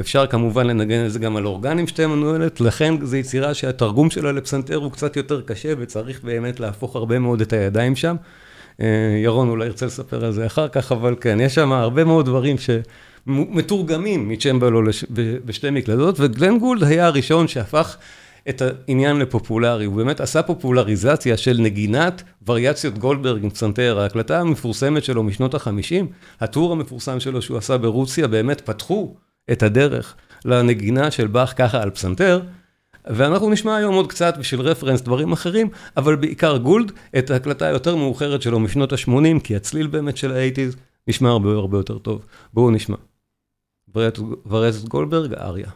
אפשר 0.00 0.26
כמובן 0.26 0.66
לנגן 0.66 1.06
את 1.06 1.12
זה 1.12 1.18
גם 1.18 1.36
על 1.36 1.46
אורגן 1.46 1.78
עם 1.78 1.86
שתי 1.86 2.06
מנואלת, 2.06 2.60
לכן 2.60 3.06
זו 3.06 3.16
יצירה 3.16 3.54
שהתרגום 3.54 4.10
שלה 4.10 4.32
לפסנתר 4.32 4.76
הוא 4.76 4.92
קצת 4.92 5.16
יותר 5.16 5.40
קשה 5.40 5.72
וצריך 5.78 6.24
באמת 6.24 6.60
להפוך 6.60 6.96
הרבה 6.96 7.18
מאוד 7.18 7.40
את 7.40 7.52
הידיים 7.52 7.96
שם. 7.96 8.16
ירון 9.22 9.48
אולי 9.48 9.66
ירצה 9.66 9.86
לספר 9.86 10.24
על 10.24 10.32
זה 10.32 10.46
אחר 10.46 10.68
כך, 10.68 10.92
אבל 10.92 11.14
כן, 11.20 11.38
יש 11.40 11.54
שם 11.54 11.72
הרבה 11.72 12.04
מאוד 12.04 12.26
דברים 12.26 12.56
שמתורגמים 13.26 14.28
מצ'מבלו 14.28 14.82
בשתי 15.44 15.70
מקלדות, 15.70 16.20
וגלן 16.20 16.58
גולד 16.58 16.84
היה 16.84 17.06
הראשון 17.06 17.48
שהפך 17.48 17.96
את 18.48 18.62
העניין 18.62 19.18
לפופולרי, 19.18 19.84
הוא 19.84 19.96
באמת 19.96 20.20
עשה 20.20 20.42
פופולריזציה 20.42 21.36
של 21.36 21.56
נגינת 21.60 22.22
וריאציות 22.46 22.98
גולדברג 22.98 23.44
עם 23.44 23.50
פסנתר, 23.50 23.98
ההקלטה 24.00 24.40
המפורסמת 24.40 25.04
שלו 25.04 25.22
משנות 25.22 25.54
ה-50, 25.54 26.04
הטור 26.40 26.72
המפורסם 26.72 27.20
שלו 27.20 27.42
שהוא 27.42 27.58
עשה 27.58 27.78
ברוסיה, 27.78 28.28
באמת 28.28 28.60
פתחו 28.60 29.14
את 29.52 29.62
הדרך 29.62 30.14
לנגינה 30.44 31.10
של 31.10 31.26
באך 31.26 31.54
ככה 31.56 31.82
על 31.82 31.90
פסנתר, 31.90 32.40
ואנחנו 33.06 33.50
נשמע 33.50 33.76
היום 33.76 33.94
עוד 33.94 34.10
קצת 34.10 34.34
בשביל 34.38 34.60
רפרנס 34.60 35.00
דברים 35.00 35.32
אחרים, 35.32 35.68
אבל 35.96 36.16
בעיקר 36.16 36.56
גולד, 36.56 36.92
את 37.18 37.30
ההקלטה 37.30 37.66
היותר 37.66 37.96
מאוחרת 37.96 38.42
שלו 38.42 38.60
משנות 38.60 38.92
ה-80, 38.92 39.40
כי 39.44 39.56
הצליל 39.56 39.86
באמת 39.86 40.16
של 40.16 40.32
ה-80's 40.32 40.76
נשמע 41.08 41.28
הרבה 41.28 41.50
הרבה 41.50 41.78
יותר 41.78 41.98
טוב. 41.98 42.26
בואו 42.52 42.70
נשמע. 42.70 42.96
וריאציות 44.46 44.88
גולדברג, 44.88 45.34
אריה. 45.34 45.70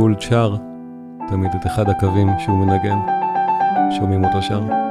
גולד 0.00 0.20
שר, 0.20 0.54
תמיד 1.28 1.50
את 1.60 1.66
אחד 1.66 1.88
הקווים 1.88 2.28
שהוא 2.38 2.66
מנגן, 2.66 2.98
שומעים 3.90 4.24
אותו 4.24 4.42
שר. 4.42 4.89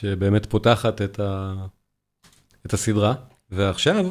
שבאמת 0.00 0.46
פותחת 0.46 1.02
את, 1.02 1.20
ה... 1.20 1.54
את 2.66 2.74
הסדרה, 2.74 3.14
ועכשיו 3.50 4.06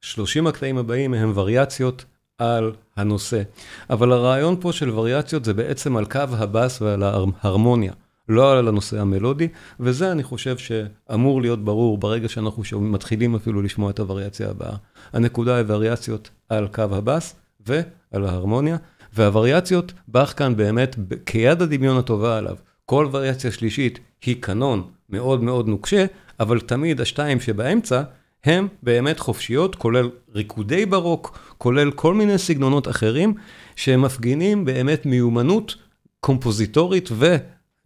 30 0.00 0.46
הקטעים 0.46 0.78
הבאים 0.78 1.14
הם 1.14 1.32
וריאציות 1.34 2.04
על 2.38 2.72
הנושא. 2.96 3.42
אבל 3.90 4.12
הרעיון 4.12 4.56
פה 4.60 4.72
של 4.72 4.90
וריאציות 4.90 5.44
זה 5.44 5.54
בעצם 5.54 5.96
על 5.96 6.04
קו 6.04 6.18
הבאס 6.18 6.82
ועל 6.82 7.02
ההרמוניה, 7.02 7.92
לא 8.28 8.58
על 8.58 8.68
הנושא 8.68 9.00
המלודי, 9.00 9.48
וזה 9.80 10.12
אני 10.12 10.22
חושב 10.22 10.56
שאמור 10.58 11.40
להיות 11.40 11.64
ברור 11.64 11.98
ברגע 11.98 12.28
שאנחנו 12.28 12.62
מתחילים 12.80 13.34
אפילו 13.34 13.62
לשמוע 13.62 13.90
את 13.90 13.98
הווריאציה 13.98 14.50
הבאה. 14.50 14.76
הנקודה 15.12 15.56
היא 15.56 15.64
וריאציות 15.68 16.30
על 16.48 16.68
קו 16.68 16.82
הבאס 16.82 17.36
ועל 17.66 18.24
ההרמוניה, 18.26 18.76
והווריאציות, 19.12 19.92
באך 20.08 20.38
כאן 20.38 20.56
באמת 20.56 20.96
כיד 21.26 21.62
הדמיון 21.62 21.96
הטובה 21.96 22.38
עליו. 22.38 22.56
כל 22.86 23.08
וריאציה 23.12 23.50
שלישית 23.50 23.98
היא 24.22 24.42
קנון 24.42 24.90
מאוד 25.10 25.42
מאוד 25.42 25.68
נוקשה, 25.68 26.06
אבל 26.40 26.60
תמיד 26.60 27.00
השתיים 27.00 27.40
שבאמצע 27.40 28.02
הם 28.44 28.68
באמת 28.82 29.18
חופשיות, 29.18 29.74
כולל 29.74 30.10
ריקודי 30.34 30.86
ברוק, 30.86 31.38
כולל 31.58 31.90
כל 31.90 32.14
מיני 32.14 32.38
סגנונות 32.38 32.88
אחרים, 32.88 33.34
שמפגינים 33.76 34.64
באמת 34.64 35.06
מיומנות 35.06 35.74
קומפוזיטורית 36.20 37.08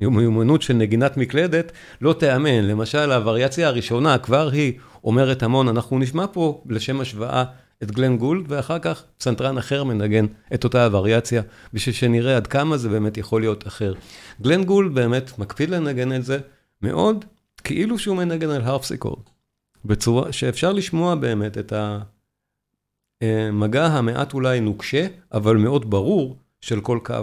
ומיומנות 0.00 0.62
של 0.62 0.74
נגינת 0.74 1.16
מקלדת, 1.16 1.72
לא 2.00 2.12
תיאמן. 2.12 2.64
למשל, 2.64 3.12
הווריאציה 3.12 3.68
הראשונה 3.68 4.18
כבר 4.18 4.50
היא 4.52 4.72
אומרת 5.04 5.42
המון, 5.42 5.68
אנחנו 5.68 5.98
נשמע 5.98 6.26
פה 6.32 6.62
לשם 6.68 7.00
השוואה 7.00 7.44
את 7.82 7.90
גלן 7.90 8.16
גולד, 8.16 8.44
ואחר 8.48 8.78
כך 8.78 9.02
פסנתרן 9.18 9.58
אחר 9.58 9.84
מנגן 9.84 10.26
את 10.54 10.64
אותה 10.64 10.84
הווריאציה, 10.84 11.42
בשביל 11.74 11.94
שנראה 11.94 12.36
עד 12.36 12.46
כמה 12.46 12.76
זה 12.76 12.88
באמת 12.88 13.16
יכול 13.16 13.40
להיות 13.40 13.66
אחר. 13.66 13.92
גלן 14.42 14.64
גולד 14.64 14.94
באמת 14.94 15.38
מקפיד 15.38 15.70
לנגן 15.70 16.12
את 16.12 16.24
זה 16.24 16.38
מאוד, 16.82 17.24
כאילו 17.64 17.98
שהוא 17.98 18.16
מנגן 18.16 18.50
על 18.50 18.62
הרפסיקורד. 18.62 19.22
בצורה 19.84 20.32
שאפשר 20.32 20.72
לשמוע 20.72 21.14
באמת 21.14 21.58
את 21.58 21.72
המגע 23.22 23.86
המעט 23.86 24.34
אולי 24.34 24.60
נוקשה, 24.60 25.06
אבל 25.32 25.56
מאוד 25.56 25.90
ברור 25.90 26.36
של 26.60 26.80
כל 26.80 26.98
קו. 27.04 27.14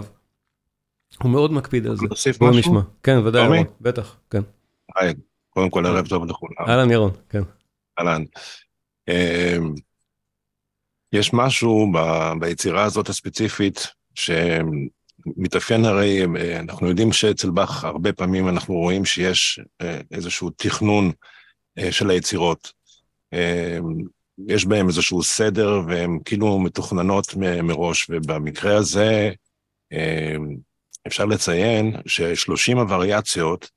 הוא 1.22 1.30
מאוד 1.30 1.52
מקפיד 1.52 1.86
על 1.86 1.96
זה. 1.96 2.06
תוסיף 2.08 2.42
משהו? 2.42 2.60
נשמע. 2.60 2.80
כן, 3.02 3.18
ודאי, 3.18 3.44
ירון, 3.44 3.66
בטח, 3.80 4.16
כן. 4.30 4.42
היי, 4.96 5.14
קודם 5.50 5.70
כל 5.70 5.86
ערב 5.86 6.08
טוב 6.08 6.24
לכולם. 6.24 6.68
אהלן 6.68 6.90
ירון, 6.90 7.10
כן. 7.28 7.42
אהלן. 7.98 8.24
אמ, 9.08 9.74
יש 11.12 11.34
משהו 11.34 11.92
ביצירה 12.40 12.84
הזאת 12.84 13.08
הספציפית 13.08 13.86
שמתאפיין 15.34 15.84
הרי, 15.84 16.24
אנחנו 16.58 16.88
יודעים 16.88 17.12
שאצל 17.12 17.50
באך 17.50 17.84
הרבה 17.84 18.12
פעמים 18.12 18.48
אנחנו 18.48 18.74
רואים 18.74 19.04
שיש 19.04 19.60
אה, 19.82 20.00
איזשהו 20.10 20.50
תכנון 20.50 21.12
אה, 21.78 21.92
של 21.92 22.10
היצירות. 22.10 22.72
אה, 23.32 23.78
יש 24.48 24.66
בהם 24.66 24.88
איזשהו 24.88 25.22
סדר 25.22 25.80
והן 25.88 26.18
כאילו 26.24 26.58
מתוכננות 26.58 27.34
מראש, 27.62 28.06
ובמקרה 28.10 28.76
הזה 28.76 29.30
אפשר 31.06 31.24
לציין 31.24 31.96
ששלושים 32.06 32.78
הווריאציות, 32.78 33.70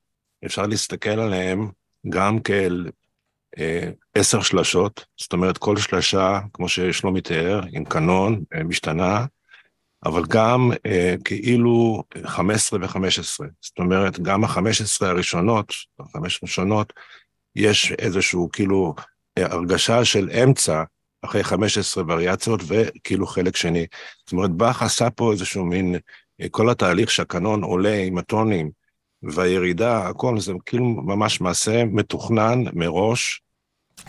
אפשר 0.46 0.66
להסתכל 0.66 1.20
עליהן 1.20 1.68
גם 2.08 2.40
כאל 2.40 2.90
עשר 4.14 4.42
שלשות, 4.42 5.04
זאת 5.16 5.32
אומרת 5.32 5.58
כל 5.58 5.76
שלשה, 5.76 6.40
כמו 6.52 6.68
ששלומי 6.68 7.20
תיאר, 7.20 7.60
עם 7.72 7.84
קנון, 7.84 8.42
אה, 8.54 8.64
משתנה, 8.64 9.26
אבל 10.04 10.22
גם 10.28 10.70
אה, 10.86 11.14
כאילו 11.24 12.02
15 12.26 12.78
ו-15, 12.82 13.46
זאת 13.60 13.78
אומרת, 13.78 14.20
גם 14.20 14.44
ה-15 14.44 15.06
הראשונות, 15.06 15.72
החמש 16.00 16.38
הראשונות, 16.42 16.92
יש 17.56 17.92
איזשהו 17.92 18.48
כאילו 18.52 18.94
אה, 19.38 19.52
הרגשה 19.52 20.04
של 20.04 20.30
אמצע 20.44 20.82
אחרי 21.22 21.44
15 21.44 22.04
וריאציות 22.06 22.60
וכאילו 22.66 23.26
חלק 23.26 23.56
שני. 23.56 23.86
זאת 24.24 24.32
אומרת, 24.32 24.50
באך 24.50 24.82
עשה 24.82 25.10
פה 25.10 25.32
איזשהו 25.32 25.64
מין, 25.64 25.94
אה, 26.40 26.48
כל 26.50 26.70
התהליך 26.70 27.10
שהקנון 27.10 27.62
עולה 27.62 27.96
עם 27.96 28.18
הטונים 28.18 28.70
והירידה, 29.22 30.08
הכל 30.08 30.40
זה 30.40 30.52
כאילו 30.66 30.84
ממש 30.84 31.40
מעשה 31.40 31.84
מתוכנן 31.84 32.64
מראש, 32.72 33.42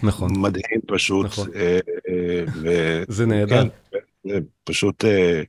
נכון. 0.03 0.31
מדהים 0.38 0.81
פשוט. 0.88 1.25
נכון. 1.25 1.50
אה, 1.55 1.79
אה, 2.10 2.43
ו... 2.62 3.03
זה 3.07 3.25
נהדר. 3.25 3.63
כן, 4.24 4.39
פשוט, 4.63 5.05
אה, 5.05 5.41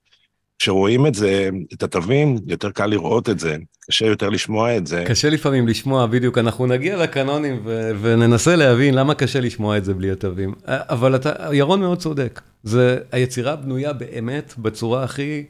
כשרואים 0.63 1.07
את 1.07 1.15
זה, 1.15 1.49
את 1.73 1.83
התווים, 1.83 2.37
יותר 2.47 2.71
קל 2.71 2.87
לראות 2.87 3.29
את 3.29 3.39
זה, 3.39 3.57
קשה 3.87 4.07
יותר 4.07 4.29
לשמוע 4.29 4.77
את 4.77 4.87
זה. 4.87 5.05
קשה 5.09 5.31
לפעמים 5.31 5.69
לשמוע, 5.69 6.07
בדיוק, 6.07 6.39
אנחנו 6.39 6.67
נגיע 6.67 6.97
לקנונים 6.97 7.61
ו- 7.65 7.91
וננסה 8.01 8.57
להבין 8.57 8.95
למה 8.95 9.15
קשה 9.15 9.41
לשמוע 9.41 9.79
את 9.79 9.85
זה 9.85 9.95
בלי 9.95 10.11
התווים. 10.11 10.55
אבל 10.67 11.17
אתה, 11.17 11.33
ירון 11.53 11.81
מאוד 11.81 11.99
צודק, 11.99 12.41
זה, 12.63 12.99
היצירה 13.13 13.57
בנויה 13.57 13.93
באמת 13.93 14.55
בצורה 14.59 15.05
הכי 15.05 15.45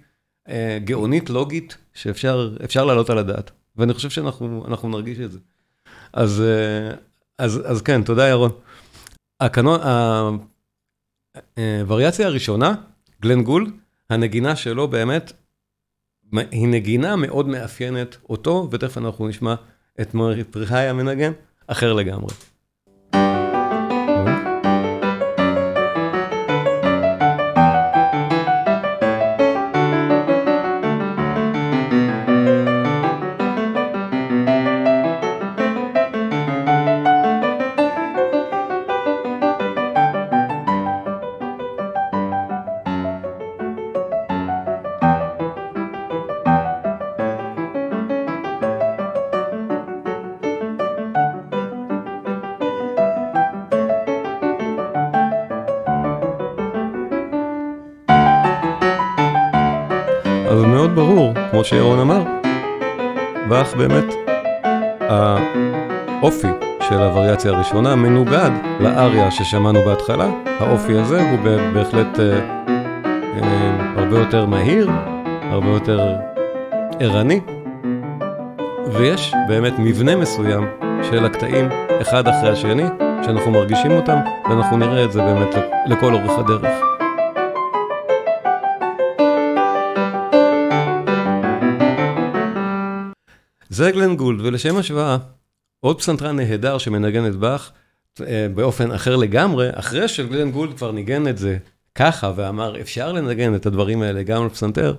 אה, 0.49 0.79
גאונית, 0.85 1.31
לוגית, 1.31 1.77
שאפשר 1.95 2.85
לעלות 2.85 3.11
על 3.11 3.19
הדעת. 3.19 3.51
ואני 3.77 3.95
חושב 3.95 4.11
שאנחנו 4.11 4.89
נרגיש 4.89 5.19
את 5.21 5.33
זה. 5.33 5.39
אז, 6.13 6.43
אז, 7.39 7.63
אז 7.65 7.83
כן, 7.83 8.03
תודה 8.03 8.29
ירון. 8.29 8.51
הקנון, 9.41 9.81
הווריאציה 11.57 12.27
הראשונה, 12.27 12.75
גלן 13.23 13.43
גולד, 13.43 13.82
הנגינה 14.13 14.57
שלו 14.57 14.89
באמת, 14.89 15.33
היא 16.33 16.69
נגינה 16.69 17.17
מאוד 17.17 17.49
מאפיינת 17.49 18.17
אותו, 18.29 18.69
ותכף 18.73 18.99
אנחנו 18.99 19.29
נשמע 19.29 19.55
את 20.01 20.15
מרי 20.15 20.45
פריחאי 20.45 20.89
המנגן, 20.89 21.33
אחר 21.67 21.93
לגמרי. 21.93 22.35
שירון 61.65 61.99
אמר, 61.99 62.23
באך 63.49 63.75
באמת, 63.77 64.15
האופי 65.01 66.49
של 66.81 66.95
הווריאציה 66.95 67.53
הראשונה 67.53 67.97
מנוגד 67.97 68.51
לאריה 68.81 69.31
ששמענו 69.31 69.81
בהתחלה, 69.87 70.29
האופי 70.61 70.99
הזה 70.99 71.31
הוא 71.31 71.39
בהחלט 71.75 72.21
אה, 72.21 72.39
אה, 73.43 73.93
הרבה 73.97 74.19
יותר 74.19 74.47
מהיר, 74.47 74.91
הרבה 75.51 75.69
יותר 75.69 76.15
ערני, 77.01 77.41
ויש 78.93 79.35
באמת 79.49 79.73
מבנה 79.79 80.17
מסוים 80.17 80.67
של 81.03 81.25
הקטעים 81.25 81.69
אחד 82.03 82.29
אחרי 82.29 82.51
השני, 82.51 82.85
שאנחנו 83.23 83.51
מרגישים 83.51 83.91
אותם, 83.91 84.17
ואנחנו 84.51 84.77
נראה 84.77 85.05
את 85.05 85.13
זה 85.13 85.23
באמת 85.23 85.55
לכל 85.87 86.15
אורך 86.15 86.39
הדרך. 86.39 86.92
זה 93.73 93.91
גלן 93.91 94.17
גולד, 94.17 94.41
ולשם 94.41 94.77
השוואה, 94.77 95.19
עוד 95.81 95.99
פסנתרן 95.99 96.37
נהדר 96.37 96.79
שמנגן 96.79 97.27
את 97.27 97.37
באך 97.37 97.73
אה, 98.21 98.47
באופן 98.55 98.91
אחר 98.91 99.17
לגמרי, 99.17 99.69
אחרי 99.73 100.09
שגלן 100.09 100.51
גולד 100.51 100.77
כבר 100.77 100.93
ניגן 100.93 101.29
את 101.29 101.39
זה 101.39 101.59
ככה 101.95 102.33
ואמר, 102.37 102.81
אפשר 102.81 103.13
לנגן 103.13 103.55
את 103.55 103.67
הדברים 103.67 104.03
האלה 104.03 104.23
גם 104.23 104.43
על 104.43 104.49
פסנתר, 104.49 104.95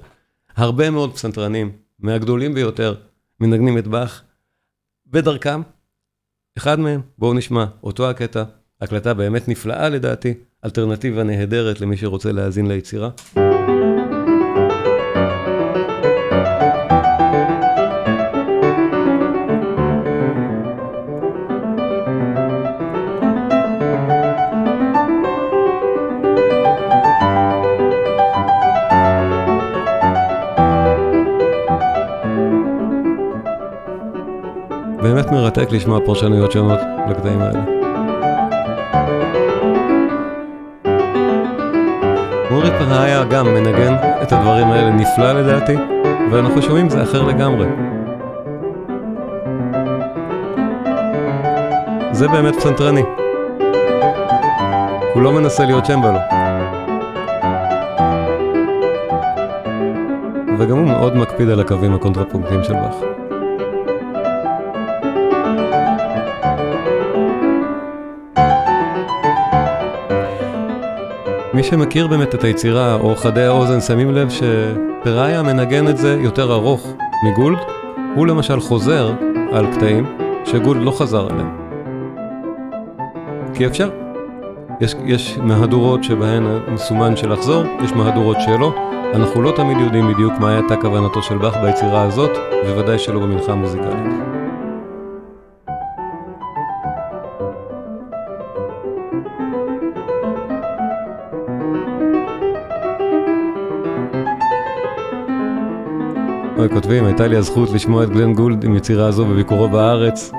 הרבה 0.55 0.89
מאוד 0.89 1.13
פסנתרנים, 1.13 1.71
מהגדולים 1.99 2.53
ביותר, 2.53 2.95
מנגנים 3.39 3.77
את 3.77 3.87
באך 3.87 4.23
בדרכם. 5.07 5.61
אחד 6.57 6.79
מהם, 6.79 7.01
בואו 7.17 7.33
נשמע, 7.33 7.65
אותו 7.83 8.09
הקטע, 8.09 8.43
הקלטה 8.81 9.13
באמת 9.13 9.47
נפלאה 9.47 9.89
לדעתי, 9.89 10.33
אלטרנטיבה 10.65 11.23
נהדרת 11.23 11.81
למי 11.81 11.97
שרוצה 11.97 12.31
להאזין 12.31 12.67
ליצירה. 12.67 13.09
באמת 35.13 35.31
מרתק 35.31 35.71
לשמוע 35.71 35.99
פרשנויות 36.05 36.51
שונות 36.51 36.79
לקטעים 37.09 37.41
האלה. 37.41 37.59
מורי 42.51 42.69
פרהיה 42.79 43.23
גם 43.23 43.45
מנגן 43.45 43.93
את 44.21 44.31
הדברים 44.31 44.67
האלה 44.67 44.89
נפלא 44.89 45.31
לדעתי, 45.31 45.75
ואנחנו 46.31 46.61
שומעים 46.61 46.89
זה 46.89 47.03
אחר 47.03 47.21
לגמרי. 47.21 47.67
זה 52.11 52.27
באמת 52.27 52.55
פסנתרני. 52.55 53.03
הוא 55.13 55.21
לא 55.21 55.31
מנסה 55.31 55.65
להיות 55.65 55.83
צ'מבלו. 55.83 56.19
וגם 60.59 60.77
הוא 60.77 60.87
מאוד 60.87 61.15
מקפיד 61.15 61.49
על 61.49 61.59
הקווים 61.59 61.93
הקונטרפונקטיים 61.93 62.63
של 62.63 62.73
באך. 62.73 63.22
מי 71.53 71.63
שמכיר 71.63 72.07
באמת 72.07 72.35
את 72.35 72.43
היצירה, 72.43 72.95
או 72.95 73.15
חדי 73.15 73.43
האוזן, 73.43 73.81
שמים 73.81 74.11
לב 74.11 74.29
שפראיה 74.29 75.43
מנגן 75.43 75.87
את 75.87 75.97
זה 75.97 76.17
יותר 76.21 76.53
ארוך 76.53 76.93
מגולד. 77.23 77.57
הוא 78.15 78.27
למשל 78.27 78.59
חוזר 78.59 79.11
על 79.51 79.73
קטעים 79.73 80.05
שגולד 80.45 80.81
לא 80.81 80.91
חזר 80.91 81.27
עליהם. 81.29 81.57
כי 83.53 83.67
אפשר. 83.67 83.89
יש, 84.81 84.95
יש 85.05 85.37
מהדורות 85.37 86.03
שבהן 86.03 86.43
מסומן 86.67 87.15
של 87.15 87.33
לחזור, 87.33 87.63
יש 87.83 87.91
מהדורות 87.91 88.37
שלא. 88.41 88.73
אנחנו 89.13 89.41
לא 89.41 89.53
תמיד 89.55 89.77
יודעים 89.77 90.13
בדיוק 90.13 90.33
מה 90.39 90.55
הייתה 90.55 90.75
כוונתו 90.75 91.21
של 91.23 91.37
באך 91.37 91.57
ביצירה 91.57 92.03
הזאת, 92.03 92.31
בוודאי 92.65 92.99
שלא 92.99 93.19
במנחה 93.19 93.51
המוזיקלית. 93.51 94.42
כותבים, 106.69 107.05
הייתה 107.05 107.27
לי 107.27 107.35
הזכות 107.35 107.69
לשמוע 107.69 108.03
את 108.03 108.09
גלן 108.09 108.33
גולד 108.33 108.63
עם 108.63 108.75
יצירה 108.75 109.07
הזו 109.07 109.25
בביקורו 109.25 109.69
בארץ. 109.69 110.31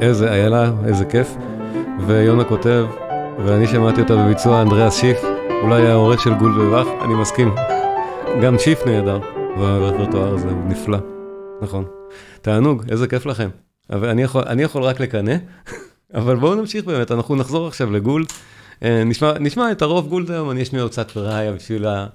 איזה 0.00 0.32
איילה, 0.32 0.70
איזה 0.86 1.04
כיף. 1.04 1.36
ויונה 2.06 2.44
כותב, 2.44 2.86
ואני 3.44 3.66
שמעתי 3.66 4.00
אותה 4.00 4.16
בביצוע 4.16 4.62
אנדריאס 4.62 4.96
שיף, 5.00 5.18
אולי 5.62 5.86
העורך 5.86 6.20
של 6.22 6.34
גולד 6.34 6.56
ובאך, 6.56 6.86
אני 7.04 7.14
מסכים. 7.14 7.54
גם 8.42 8.58
שיף 8.58 8.86
נהדר, 8.86 9.20
והרפרטואר 9.58 10.32
הוא 10.32 10.68
נפלא. 10.68 10.98
נכון. 11.62 11.84
תענוג, 12.42 12.84
איזה 12.90 13.08
כיף 13.08 13.26
לכם. 13.26 13.48
אבל 13.90 14.08
אני 14.08 14.22
יכול, 14.22 14.42
אני 14.46 14.62
יכול 14.62 14.82
רק 14.82 15.00
לקנא, 15.00 15.34
אבל 16.14 16.36
בואו 16.36 16.54
נמשיך 16.54 16.84
באמת, 16.84 17.12
אנחנו 17.12 17.36
נחזור 17.36 17.66
עכשיו 17.66 17.90
לגולד. 17.90 18.26
אה, 18.82 19.04
נשמע, 19.04 19.32
נשמע 19.40 19.72
את 19.72 19.82
הרוב 19.82 20.08
גולד 20.08 20.30
היום, 20.30 20.50
אני 20.50 20.62
אשמיע 20.62 20.82
עוד 20.82 20.90
קצת 20.90 21.10
פראיה 21.10 21.52
בשביל, 21.52 21.86
ה, 21.86 22.06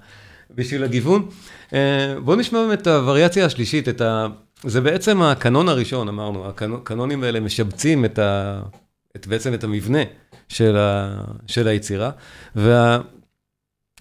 בשביל 0.54 0.84
הגיוון. 0.84 1.28
אה, 1.74 2.14
בואו 2.24 2.36
נשמע 2.36 2.66
באמת 2.66 2.82
את 2.82 2.86
הווריאציה 2.86 3.46
השלישית, 3.46 3.88
את 3.88 4.00
ה... 4.00 4.26
זה 4.64 4.80
בעצם 4.80 5.22
הקנון 5.22 5.68
הראשון, 5.68 6.08
אמרנו, 6.08 6.48
הקנונים 6.48 7.24
האלה 7.24 7.40
משבצים 7.40 8.04
את, 8.04 8.18
ה, 8.18 8.62
את 9.16 9.26
בעצם 9.26 9.54
את 9.54 9.64
המבנה 9.64 10.02
של, 10.48 10.76
ה, 10.76 11.20
של 11.46 11.68
היצירה. 11.68 12.10
וה, 12.56 13.00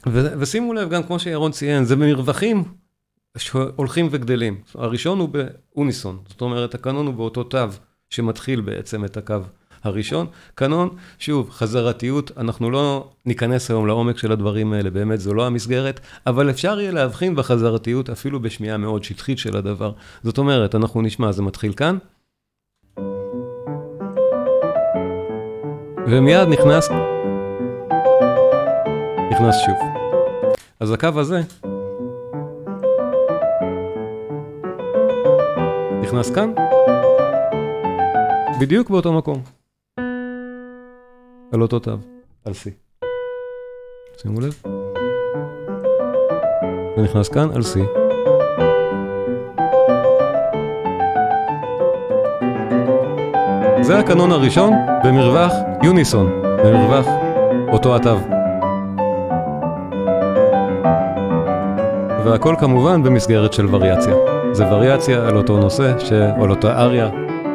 ו, 0.07 0.39
ושימו 0.39 0.73
לב, 0.73 0.89
גם 0.89 1.03
כמו 1.03 1.19
שירון 1.19 1.51
ציין, 1.51 1.85
זה 1.85 1.95
במרווחים 1.95 2.63
שהולכים 3.37 4.07
וגדלים. 4.11 4.61
הראשון 4.75 5.19
הוא 5.19 5.29
באוניסון, 5.29 6.19
זאת 6.27 6.41
אומרת, 6.41 6.75
הקנון 6.75 7.07
הוא 7.07 7.13
באותו 7.13 7.43
תו 7.43 7.57
שמתחיל 8.09 8.61
בעצם 8.61 9.05
את 9.05 9.17
הקו 9.17 9.35
הראשון. 9.83 10.27
קנון, 10.55 10.89
שוב, 11.19 11.49
חזרתיות, 11.49 12.31
אנחנו 12.37 12.71
לא 12.71 13.07
ניכנס 13.25 13.71
היום 13.71 13.87
לעומק 13.87 14.17
של 14.17 14.31
הדברים 14.31 14.73
האלה, 14.73 14.89
באמת 14.89 15.19
זו 15.19 15.33
לא 15.33 15.45
המסגרת, 15.45 15.99
אבל 16.27 16.49
אפשר 16.49 16.79
יהיה 16.79 16.91
להבחין 16.91 17.35
בחזרתיות 17.35 18.09
אפילו 18.09 18.39
בשמיעה 18.39 18.77
מאוד 18.77 19.03
שטחית 19.03 19.37
של 19.37 19.57
הדבר. 19.57 19.91
זאת 20.23 20.37
אומרת, 20.37 20.75
אנחנו 20.75 21.01
נשמע, 21.01 21.31
זה 21.31 21.41
מתחיל 21.41 21.73
כאן. 21.73 21.97
ומיד 26.07 26.47
נכנס, 26.47 26.89
נכנס 29.31 29.55
שוב. 29.65 29.77
אז 30.79 30.91
הקו 30.91 31.09
הזה 31.15 31.41
נכנס 36.01 36.31
כאן, 36.31 36.53
בדיוק 38.59 38.89
באותו 38.89 39.13
מקום. 39.13 39.60
על 41.51 41.61
אותו 41.61 41.79
תו, 41.79 41.91
על 42.45 42.53
C. 42.53 42.69
שימו 44.17 44.41
לב. 44.41 44.61
זה 46.95 47.01
נכנס 47.01 47.29
כאן 47.29 47.49
על 47.55 47.61
C. 47.61 47.79
זה 53.81 53.99
הקנון 53.99 54.31
הראשון 54.31 54.73
במרווח 55.03 55.51
יוניסון, 55.83 56.41
במרווח 56.65 57.05
אותו 57.71 57.95
התו. 57.95 58.17
והכל 62.25 62.55
כמובן 62.59 63.03
במסגרת 63.03 63.53
של 63.53 63.75
וריאציה. 63.75 64.15
זה 64.51 64.65
וריאציה 64.73 65.27
על 65.27 65.37
אותו 65.37 65.57
נושא, 65.57 65.99
ש... 65.99 66.11
על 66.11 66.49
אותה 66.49 66.81
אריה 66.81 67.09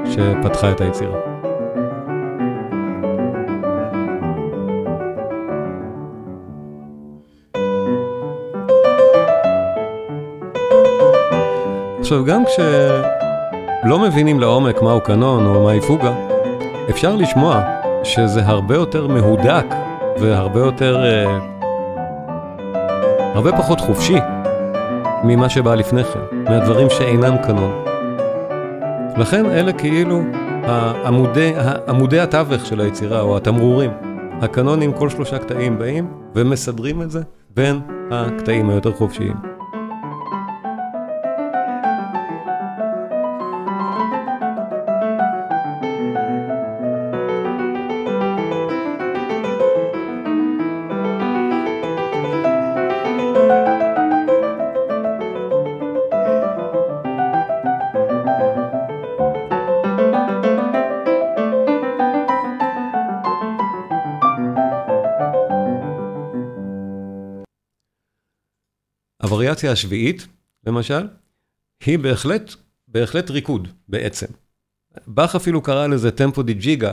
שפתחה 0.05 0.73
את 0.73 0.81
היצירה. 0.81 1.26
עכשיו, 12.07 12.25
גם 12.25 12.43
כשלא 12.45 13.99
מבינים 13.99 14.41
לעומק 14.41 14.83
מהו 14.83 15.01
קנון 15.01 15.47
או 15.47 15.65
מהי 15.65 15.81
פוגה, 15.81 16.15
אפשר 16.91 17.17
לשמוע 17.17 17.63
שזה 18.03 18.41
הרבה 18.45 18.75
יותר 18.75 19.07
מהודק 19.07 19.65
והרבה 20.21 20.61
יותר... 20.61 21.05
אה, 21.05 21.39
הרבה 23.35 23.53
פחות 23.53 23.81
חופשי 23.81 24.17
ממה 25.25 25.49
שבא 25.49 25.75
לפני 25.75 26.05
כן, 26.05 26.21
מהדברים 26.45 26.91
שאינם 26.91 27.37
קנון. 27.37 27.85
לכן 29.17 29.47
אלה 29.47 29.73
כאילו 29.73 30.21
העמודי, 30.65 31.53
עמודי 31.89 32.21
התווך 32.21 32.67
של 32.67 32.81
היצירה, 32.81 33.21
או 33.21 33.37
התמרורים. 33.37 33.91
הקנונים, 34.43 34.93
כל 34.93 35.09
שלושה 35.09 35.39
קטעים 35.39 35.79
באים 35.79 36.09
ומסדרים 36.35 37.03
את 37.03 37.11
זה 37.11 37.21
בין 37.55 37.81
הקטעים 38.11 38.71
היותר 38.71 38.93
חופשיים. 38.93 39.56
הווריאציה 69.27 69.73
השביעית, 69.73 70.27
למשל, 70.67 71.09
היא 71.87 71.99
בהחלט, 71.99 72.55
בהחלט 72.89 73.31
ריקוד 73.31 73.69
בעצם. 73.89 74.27
באך 75.07 75.35
אפילו 75.35 75.63
קרא 75.63 75.87
לזה 75.87 76.11
טמפו 76.11 76.43
די 76.43 76.55
ג'יגה, 76.55 76.93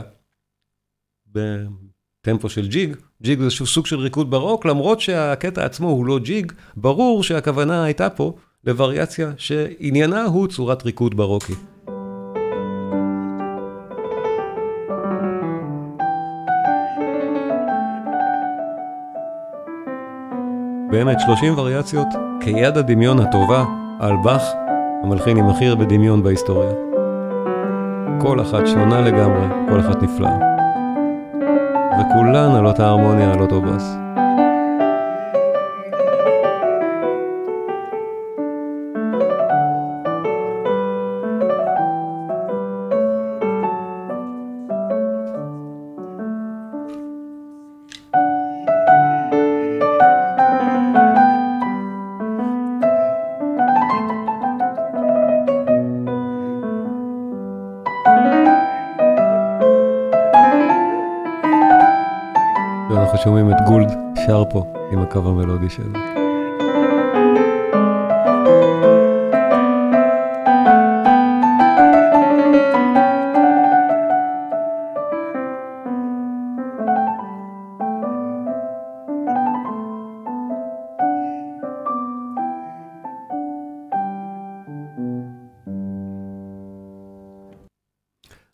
בטמפו 1.26 2.48
של 2.48 2.68
ג'יג, 2.68 2.96
ג'יג 3.22 3.40
זה 3.40 3.50
סוג 3.50 3.86
של 3.86 3.98
ריקוד 3.98 4.30
ברוק, 4.30 4.66
למרות 4.66 5.00
שהקטע 5.00 5.64
עצמו 5.64 5.88
הוא 5.88 6.06
לא 6.06 6.18
ג'יג, 6.18 6.52
ברור 6.76 7.22
שהכוונה 7.22 7.84
הייתה 7.84 8.10
פה 8.10 8.36
לווריאציה 8.64 9.32
שעניינה 9.36 10.24
הוא 10.24 10.48
צורת 10.48 10.84
ריקוד 10.84 11.16
ברוקי. 11.16 11.54
באמת 20.94 21.20
30 21.20 21.58
וריאציות 21.58 22.06
כיד 22.40 22.76
הדמיון 22.76 23.20
הטובה 23.20 23.64
על 24.00 24.16
באך, 24.24 24.42
המלחין 25.02 25.36
עם 25.36 25.48
הכי 25.48 25.66
הרבה 25.66 25.84
דמיון 25.84 26.22
בהיסטוריה. 26.22 26.70
כל 28.20 28.40
אחת 28.40 28.66
שונה 28.66 29.00
לגמרי, 29.00 29.46
כל 29.68 29.80
אחת 29.80 30.02
נפלאה. 30.02 30.38
וכולן 32.00 32.54
על 32.56 32.66
אותה 32.66 32.86
הרמוניה, 32.86 33.32
על 33.32 33.40
אותו 33.40 33.60
בס. 33.60 33.96
הקו 65.14 65.28
המלודי 65.28 65.70
שלו. 65.70 65.98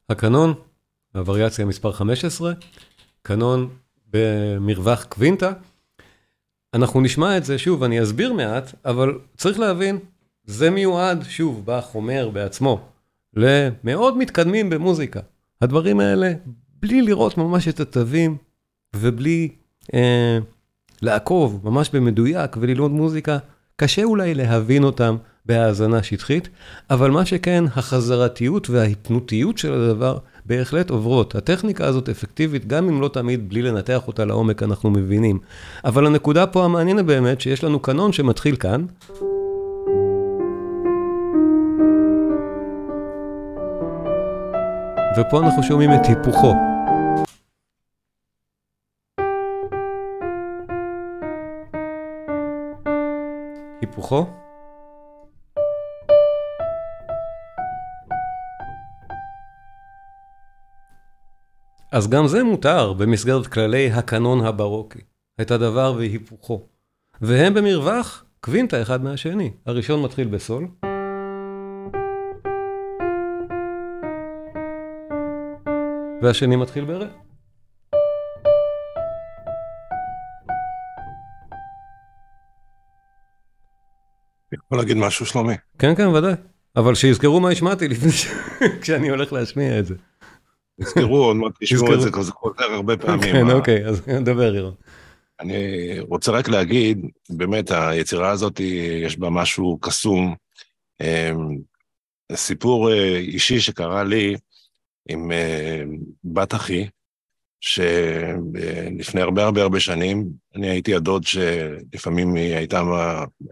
הקנון, 0.08 0.54
הווריאציה 1.14 1.64
מספר 1.64 1.92
15, 1.92 2.52
קנון 3.22 3.68
במרווח 4.10 5.04
קווינטה. 5.04 5.52
אנחנו 6.74 7.00
נשמע 7.00 7.36
את 7.36 7.44
זה, 7.44 7.58
שוב, 7.58 7.82
אני 7.82 8.02
אסביר 8.02 8.32
מעט, 8.32 8.74
אבל 8.84 9.18
צריך 9.36 9.58
להבין, 9.58 9.98
זה 10.44 10.70
מיועד, 10.70 11.24
שוב, 11.28 11.66
באך 11.66 11.94
אומר 11.94 12.30
בעצמו, 12.32 12.80
למאוד 13.36 14.16
מתקדמים 14.16 14.70
במוזיקה. 14.70 15.20
הדברים 15.60 16.00
האלה, 16.00 16.32
בלי 16.82 17.02
לראות 17.02 17.38
ממש 17.38 17.68
את 17.68 17.80
התווים, 17.80 18.36
ובלי 18.96 19.48
אה, 19.94 20.38
לעקוב 21.02 21.60
ממש 21.64 21.90
במדויק 21.90 22.56
וללמוד 22.60 22.90
מוזיקה, 22.90 23.38
קשה 23.76 24.04
אולי 24.04 24.34
להבין 24.34 24.84
אותם 24.84 25.16
בהאזנה 25.46 26.02
שטחית, 26.02 26.48
אבל 26.90 27.10
מה 27.10 27.26
שכן, 27.26 27.64
החזרתיות 27.76 28.70
וההתנותיות 28.70 29.58
של 29.58 29.72
הדבר 29.72 30.18
בהחלט 30.50 30.90
עוברות. 30.90 31.34
הטכניקה 31.34 31.86
הזאת 31.86 32.08
אפקטיבית, 32.08 32.66
גם 32.66 32.88
אם 32.88 33.00
לא 33.00 33.08
תמיד 33.08 33.48
בלי 33.48 33.62
לנתח 33.62 34.06
אותה 34.06 34.24
לעומק 34.24 34.62
אנחנו 34.62 34.90
מבינים. 34.90 35.38
אבל 35.84 36.06
הנקודה 36.06 36.46
פה 36.46 36.64
המעניינת 36.64 37.04
באמת, 37.04 37.40
שיש 37.40 37.64
לנו 37.64 37.80
קנון 37.80 38.12
שמתחיל 38.12 38.56
כאן. 38.56 38.84
ופה 45.18 45.40
אנחנו 45.40 45.62
שומעים 45.62 45.90
את 45.92 46.06
היפוכו. 46.06 46.54
היפוכו. 53.80 54.39
אז 61.92 62.08
גם 62.08 62.26
זה 62.26 62.44
מותר 62.44 62.92
במסגרת 62.92 63.46
כללי 63.46 63.92
הקנון 63.92 64.46
הברוקי, 64.46 64.98
את 65.40 65.50
הדבר 65.50 65.94
והיפוכו. 65.96 66.66
והם 67.20 67.54
במרווח 67.54 68.24
קווינטה 68.40 68.82
אחד 68.82 69.04
מהשני. 69.04 69.52
הראשון 69.66 70.02
מתחיל 70.02 70.28
בסול. 70.28 70.68
והשני 76.22 76.56
מתחיל 76.56 76.84
ברא. 76.84 77.06
יכול 84.52 84.78
להגיד 84.78 84.96
משהו, 84.96 85.26
שלומי? 85.26 85.54
כן, 85.78 85.94
כן, 85.94 86.06
ודאי. 86.06 86.34
אבל 86.76 86.94
שיזכרו 86.94 87.40
מה 87.40 87.50
השמעתי 87.50 87.88
לפני 87.88 88.12
ש... 88.12 88.26
כשאני 88.80 89.08
הולך 89.08 89.32
להשמיע 89.32 89.78
את 89.78 89.86
זה. 89.86 89.94
תזכרו, 90.82 91.24
עוד 91.24 91.36
מעט 91.36 91.52
תשמעו 91.60 91.94
את 91.94 92.00
זה, 92.00 92.12
כי 92.12 92.22
זה 92.22 92.32
חוזר 92.32 92.64
הרבה 92.64 92.96
פעמים. 92.96 93.32
כן, 93.32 93.50
אוקיי, 93.50 93.86
אז 93.86 94.08
נדבר, 94.08 94.54
ירון. 94.54 94.74
אני 95.40 95.56
רוצה 96.00 96.32
רק 96.32 96.48
להגיד, 96.48 97.06
באמת, 97.30 97.70
היצירה 97.70 98.30
הזאת, 98.30 98.60
יש 99.04 99.18
בה 99.18 99.30
משהו 99.30 99.78
קסום. 99.80 100.34
אמ, 101.00 101.58
סיפור 102.32 102.90
אה, 102.90 103.16
אישי 103.16 103.60
שקרה 103.60 104.04
לי 104.04 104.36
עם 105.08 105.32
אה, 105.32 105.82
בת 106.24 106.54
אחי, 106.54 106.88
שלפני 107.60 109.20
הרבה 109.20 109.44
הרבה 109.44 109.62
הרבה 109.62 109.80
שנים, 109.80 110.28
אני 110.56 110.68
הייתי 110.68 110.94
הדוד 110.94 111.24
שלפעמים 111.24 112.34
היא 112.34 112.54
הייתה, 112.54 112.82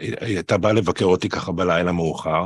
היא 0.01 0.15
הייתה 0.21 0.59
באה 0.59 0.73
לבקר 0.73 1.05
אותי 1.05 1.29
ככה 1.29 1.53
בלילה 1.53 1.93
מאוחר, 1.93 2.45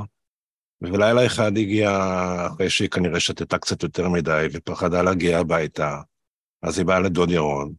ובלילה 0.83 1.27
אחד 1.27 1.57
הגיעה, 1.57 2.47
אחרי 2.47 2.71
שהיא 2.71 2.89
כנראה 2.89 3.21
שתתה 3.21 3.59
קצת 3.59 3.83
יותר 3.83 4.09
מדי 4.09 4.47
ופחדה 4.53 5.03
להגיע 5.03 5.39
הביתה, 5.39 6.01
אז 6.63 6.79
היא 6.79 6.87
באה 6.87 7.01
לדוד 7.01 7.31
ירון, 7.31 7.73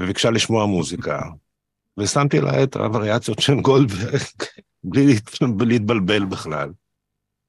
וביקשה 0.00 0.30
לשמוע 0.30 0.66
מוזיקה, 0.66 1.20
ושמתי 1.98 2.40
לה 2.40 2.62
את 2.62 2.76
הווריאציות 2.76 3.38
של 3.38 3.60
גולדברג, 3.60 4.20
בלי 4.84 5.14
להתבלבל 5.60 6.24
בכלל. 6.24 6.70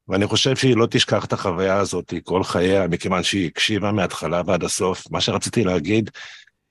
ואני 0.08 0.28
חושב 0.28 0.56
שהיא 0.56 0.76
לא 0.76 0.88
תשכח 0.89 1.26
את 1.26 1.34
החוויה 1.34 1.78
הזאת 1.78 2.13
כל 2.24 2.43
חייה, 2.43 2.88
מכיוון 2.88 3.24
שהיא 3.24 3.47
הקשיבה 3.47 3.91
מההתחלה 3.91 4.41
ועד 4.45 4.63
הסוף. 4.63 5.12
מה 5.12 5.21
שרציתי 5.21 5.63
להגיד 5.63 6.10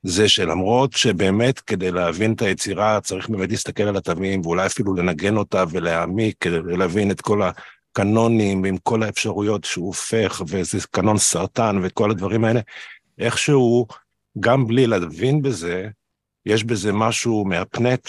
זה 0.02 0.28
שלמרות 0.28 0.92
שבאמת 0.92 1.60
כדי 1.60 1.90
להבין 1.90 2.32
את 2.32 2.42
היצירה 2.42 3.00
צריך 3.00 3.28
באמת 3.28 3.50
להסתכל 3.50 3.82
על 3.82 3.96
התווים 3.96 4.40
ואולי 4.40 4.66
אפילו 4.66 4.94
לנגן 4.94 5.36
אותה 5.36 5.64
ולהעמיק 5.70 6.36
כדי 6.40 6.76
להבין 6.76 7.10
את 7.10 7.20
כל 7.20 7.42
הקנונים 7.90 8.64
עם 8.64 8.76
כל 8.76 9.02
האפשרויות 9.02 9.64
שהוא 9.64 9.86
הופך 9.86 10.42
וזה 10.46 10.78
קנון 10.90 11.18
סרטן 11.18 11.80
וכל 11.82 12.10
הדברים 12.10 12.44
האלה, 12.44 12.60
איכשהו 13.18 13.86
גם 14.40 14.66
בלי 14.66 14.86
להבין 14.86 15.42
בזה, 15.42 15.88
יש 16.46 16.64
בזה 16.64 16.92
משהו 16.92 17.44
מהפנט, 17.44 18.08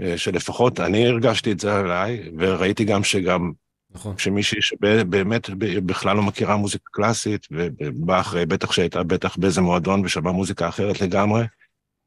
אה, 0.00 0.18
שלפחות 0.18 0.80
אני 0.80 1.06
הרגשתי 1.06 1.52
את 1.52 1.60
זה 1.60 1.76
עליי, 1.76 2.30
וראיתי 2.38 2.84
גם 2.84 3.04
שגם 3.04 3.52
נכון. 3.90 4.18
שמישהי 4.18 4.62
שבאמת 4.62 5.50
בכלל 5.58 6.16
לא 6.16 6.22
מכירה 6.22 6.56
מוזיקה 6.56 6.84
קלאסית, 6.92 7.46
ובאה 7.50 8.20
אחרי, 8.20 8.46
בטח 8.46 8.72
שהייתה 8.72 9.02
בטח 9.02 9.36
באיזה 9.36 9.60
מועדון 9.60 10.04
ושמעה 10.04 10.32
מוזיקה 10.32 10.68
אחרת 10.68 11.00
לגמרי, 11.00 11.44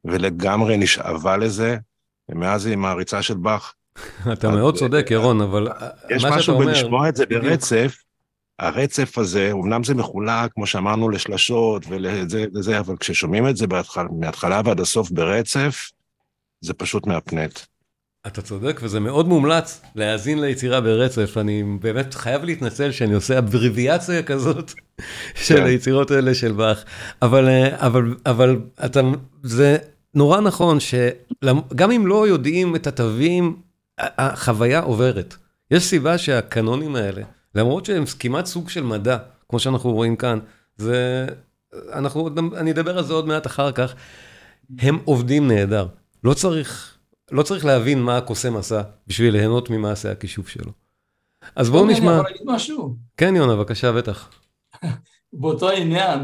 ולגמרי 0.05 0.77
נשאבה 0.77 1.37
לזה, 1.37 1.77
ומאז 2.29 2.65
היא 2.65 2.77
מעריצה 2.77 3.21
של 3.21 3.33
באך. 3.33 3.73
אתה 4.33 4.49
מאוד 4.49 4.77
צודק, 4.77 5.07
ירון, 5.11 5.41
אבל 5.41 5.67
יש 6.09 6.25
משהו 6.25 6.57
בלשמוע 6.57 7.09
את 7.09 7.15
זה 7.15 7.25
ברצף, 7.25 7.97
הרצף 8.59 9.17
הזה, 9.17 9.51
אמנם 9.51 9.83
זה 9.83 9.95
מחולק, 9.95 10.51
כמו 10.53 10.67
שאמרנו, 10.67 11.09
לשלשות 11.09 11.85
ולזה, 11.89 12.79
אבל 12.79 12.97
כששומעים 12.97 13.47
את 13.47 13.57
זה 13.57 13.65
מההתחלה 14.11 14.61
ועד 14.65 14.79
הסוף 14.79 15.11
ברצף, 15.11 15.91
זה 16.61 16.73
פשוט 16.73 17.07
מהפנט. 17.07 17.59
אתה 18.27 18.41
צודק, 18.41 18.79
וזה 18.83 18.99
מאוד 18.99 19.27
מומלץ 19.27 19.81
להאזין 19.95 20.41
ליצירה 20.41 20.81
ברצף. 20.81 21.37
אני 21.37 21.63
באמת 21.81 22.13
חייב 22.13 22.43
להתנצל 22.43 22.91
שאני 22.91 23.13
עושה 23.13 23.37
אבריביאציה 23.37 24.23
כזאת 24.23 24.71
של 25.45 25.57
כן. 25.57 25.65
היצירות 25.65 26.11
האלה 26.11 26.35
של 26.35 26.51
באך. 26.51 26.83
אבל, 27.21 27.49
אבל, 27.71 28.15
אבל 28.25 28.59
אתה, 28.85 29.01
זה 29.43 29.77
נורא 30.13 30.41
נכון 30.41 30.77
שגם 30.79 31.91
אם 31.91 32.07
לא 32.07 32.27
יודעים 32.27 32.75
את 32.75 32.87
התווים, 32.87 33.55
החוויה 33.97 34.79
עוברת. 34.79 35.35
יש 35.71 35.83
סיבה 35.83 36.17
שהקנונים 36.17 36.95
האלה, 36.95 37.21
למרות 37.55 37.85
שהם 37.85 38.03
כמעט 38.19 38.45
סוג 38.45 38.69
של 38.69 38.83
מדע, 38.83 39.17
כמו 39.49 39.59
שאנחנו 39.59 39.93
רואים 39.93 40.15
כאן, 40.15 40.39
זה, 40.77 41.25
אנחנו, 41.93 42.29
אני 42.57 42.71
אדבר 42.71 42.97
על 42.97 43.03
זה 43.03 43.13
עוד 43.13 43.27
מעט 43.27 43.47
אחר 43.47 43.71
כך, 43.71 43.95
הם 44.79 44.99
עובדים 45.05 45.47
נהדר. 45.47 45.87
לא 46.23 46.33
צריך... 46.33 46.93
לא 47.31 47.43
צריך 47.43 47.65
להבין 47.65 48.01
מה 48.01 48.17
הקוסם 48.17 48.57
עשה 48.57 48.81
בשביל 49.07 49.33
ליהנות 49.33 49.69
ממעשה 49.69 50.11
הכישוף 50.11 50.47
שלו. 50.47 50.71
אז 51.55 51.69
בואו 51.69 51.85
נשמע... 51.85 52.11
אני 52.11 52.19
יכול 52.19 52.31
להגיד 52.31 52.41
משהו? 52.45 52.95
כן, 53.17 53.35
יונה, 53.35 53.55
בבקשה, 53.55 53.91
בטח. 53.91 54.29
באותו 55.33 55.69
עניין, 55.69 56.19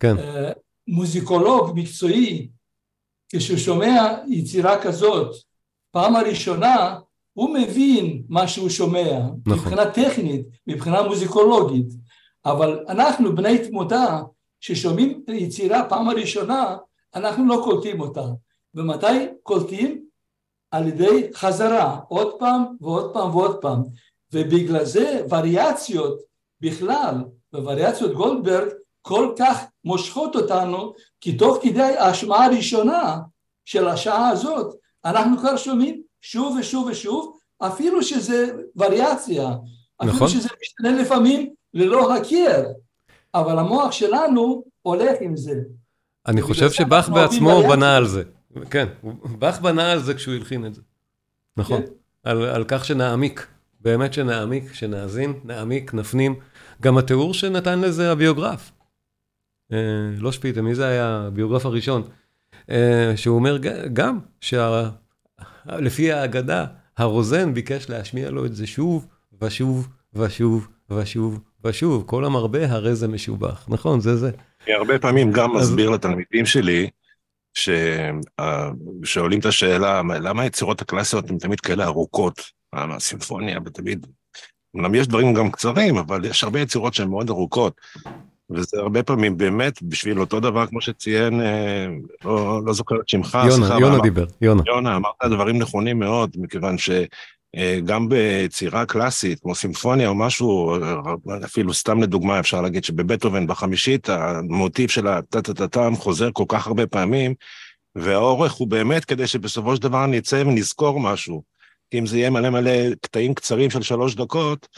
כן. 0.00 0.18
אה, 0.18 0.52
מוזיקולוג 0.88 1.72
מקצועי, 1.74 2.48
כשהוא 3.28 3.58
שומע 3.58 4.14
יצירה 4.28 4.82
כזאת, 4.82 5.36
פעם 5.90 6.16
הראשונה, 6.16 6.98
הוא 7.32 7.54
מבין 7.54 8.22
מה 8.28 8.48
שהוא 8.48 8.68
שומע, 8.68 9.18
נכון. 9.18 9.58
מבחינה 9.58 9.90
טכנית, 9.90 10.46
מבחינה 10.66 11.02
מוזיקולוגית, 11.02 11.86
אבל 12.44 12.84
אנחנו, 12.88 13.36
בני 13.36 13.68
תמותה, 13.68 14.20
ששומעים 14.60 15.22
יצירה 15.28 15.88
פעם 15.88 16.08
הראשונה, 16.08 16.76
אנחנו 17.14 17.46
לא 17.46 17.60
קולטים 17.64 18.00
אותה. 18.00 18.26
ומתי 18.74 19.26
קולטים? 19.42 20.02
על 20.70 20.88
ידי 20.88 21.28
חזרה, 21.34 22.00
עוד 22.08 22.32
פעם 22.38 22.64
ועוד 22.80 23.14
פעם 23.14 23.36
ועוד 23.36 23.56
פעם. 23.60 23.82
ובגלל 24.32 24.84
זה 24.84 25.26
וריאציות 25.30 26.20
בכלל, 26.60 27.14
ווריאציות 27.54 28.14
גולדברג, 28.14 28.68
כל 29.02 29.32
כך 29.38 29.64
מושכות 29.84 30.36
אותנו, 30.36 30.92
כי 31.20 31.36
תוך 31.36 31.58
כדי 31.62 31.82
ההשמעה 31.82 32.44
הראשונה 32.44 33.18
של 33.64 33.88
השעה 33.88 34.28
הזאת, 34.28 34.74
אנחנו 35.04 35.38
כבר 35.38 35.56
שומעים 35.56 36.02
שוב 36.22 36.56
ושוב 36.60 36.86
ושוב, 36.86 37.38
אפילו 37.58 38.02
שזה 38.02 38.46
וריאציה, 38.76 39.48
אפילו 39.96 40.14
נכון. 40.14 40.28
שזה 40.28 40.48
משתנה 40.62 41.02
לפעמים 41.02 41.54
ללא 41.74 42.16
הכר, 42.16 42.64
אבל 43.34 43.58
המוח 43.58 43.92
שלנו 43.92 44.64
הולך 44.82 45.16
עם 45.20 45.36
זה. 45.36 45.54
אני 46.26 46.42
חושב 46.42 46.70
שבאך 46.70 47.08
בעצמו 47.08 47.62
בנה 47.68 47.96
על 47.96 48.06
זה. 48.06 48.22
כן, 48.70 48.88
באך 49.38 49.60
בנה 49.60 49.92
על 49.92 50.02
זה 50.02 50.14
כשהוא 50.14 50.34
הלחין 50.34 50.66
את 50.66 50.74
זה. 50.74 50.80
נכון. 51.56 51.82
כן. 51.82 51.92
על, 52.24 52.42
על 52.42 52.64
כך 52.68 52.84
שנעמיק, 52.84 53.46
באמת 53.80 54.12
שנעמיק, 54.12 54.72
שנאזין, 54.72 55.40
נעמיק, 55.44 55.94
נפנים. 55.94 56.34
גם 56.82 56.98
התיאור 56.98 57.34
שנתן 57.34 57.80
לזה 57.80 58.12
הביוגרף. 58.12 58.72
אה, 59.72 59.78
לא 60.18 60.32
שפיטה, 60.32 60.62
מי 60.62 60.74
זה 60.74 60.86
היה 60.86 61.24
הביוגרף 61.26 61.66
הראשון? 61.66 62.02
אה, 62.70 63.12
שהוא 63.16 63.36
אומר 63.36 63.58
גם, 63.92 64.18
שלפי 65.70 66.12
האגדה, 66.12 66.66
הרוזן 66.96 67.54
ביקש 67.54 67.90
להשמיע 67.90 68.30
לו 68.30 68.46
את 68.46 68.54
זה 68.54 68.66
שוב 68.66 69.06
ושוב 69.42 69.88
ושוב 70.14 70.68
ושוב 70.90 71.40
ושוב. 71.64 72.04
כל 72.06 72.24
המרבה 72.24 72.72
הרי 72.72 72.94
זה 72.94 73.08
משובח. 73.08 73.66
נכון, 73.68 74.00
זה 74.00 74.16
זה. 74.16 74.30
אני 74.66 74.74
הרבה 74.74 74.98
פעמים 74.98 75.32
גם 75.32 75.56
אז... 75.56 75.70
מסביר 75.70 75.90
לתלמידים 75.90 76.46
שלי, 76.46 76.90
ששואלים 77.54 79.40
את 79.40 79.46
השאלה, 79.46 80.02
למה 80.02 80.42
היצירות 80.42 80.82
הקלאסיות 80.82 81.30
הן 81.30 81.38
תמיד 81.38 81.60
כאלה 81.60 81.84
ארוכות? 81.84 82.40
הסימפוניה, 82.72 83.58
ותמיד... 83.64 84.06
אמנם 84.76 84.94
יש 84.94 85.06
דברים 85.06 85.34
גם 85.34 85.50
קצרים, 85.50 85.96
אבל 85.96 86.24
יש 86.24 86.44
הרבה 86.44 86.60
יצירות 86.60 86.94
שהן 86.94 87.08
מאוד 87.08 87.30
ארוכות. 87.30 87.80
וזה 88.54 88.76
הרבה 88.80 89.02
פעמים 89.02 89.36
באמת 89.36 89.82
בשביל 89.82 90.20
אותו 90.20 90.40
דבר 90.40 90.66
כמו 90.66 90.80
שציין, 90.80 91.40
אה, 91.40 91.86
לא, 92.24 92.60
לא 92.66 92.72
זוכר 92.72 92.96
את 92.96 93.08
שמך. 93.08 93.34
יונה, 93.34 93.50
סליחה, 93.50 93.80
יונה 93.80 93.94
אמר, 93.94 94.02
דיבר, 94.02 94.24
יונה. 94.40 94.62
יונה, 94.66 94.96
אמרת 94.96 95.14
דברים 95.30 95.58
נכונים 95.58 95.98
מאוד, 95.98 96.36
מכיוון 96.36 96.76
שגם 96.78 98.02
אה, 98.02 98.08
ביצירה 98.08 98.86
קלאסית, 98.86 99.40
כמו 99.40 99.54
סימפוניה 99.54 100.08
או 100.08 100.14
משהו, 100.14 100.76
אפילו 101.44 101.74
סתם 101.74 102.02
לדוגמה, 102.02 102.40
אפשר 102.40 102.60
להגיד 102.60 102.84
שבבטהובן 102.84 103.46
בחמישית, 103.46 104.08
המוטיב 104.08 104.90
של 104.90 105.06
הטה-טה-טה-טם 105.06 105.96
חוזר 105.96 106.28
כל 106.32 106.44
כך 106.48 106.66
הרבה 106.66 106.86
פעמים, 106.86 107.34
והאורך 107.94 108.52
הוא 108.52 108.68
באמת 108.68 109.04
כדי 109.04 109.26
שבסופו 109.26 109.76
של 109.76 109.82
דבר 109.82 110.06
נצא 110.06 110.42
ונזכור 110.46 111.00
משהו. 111.00 111.42
אם 111.94 112.06
זה 112.06 112.18
יהיה 112.18 112.30
מלא 112.30 112.50
מלא 112.50 112.94
קטעים 113.00 113.34
קצרים 113.34 113.70
של 113.70 113.82
שלוש 113.82 114.14
דקות, 114.14 114.68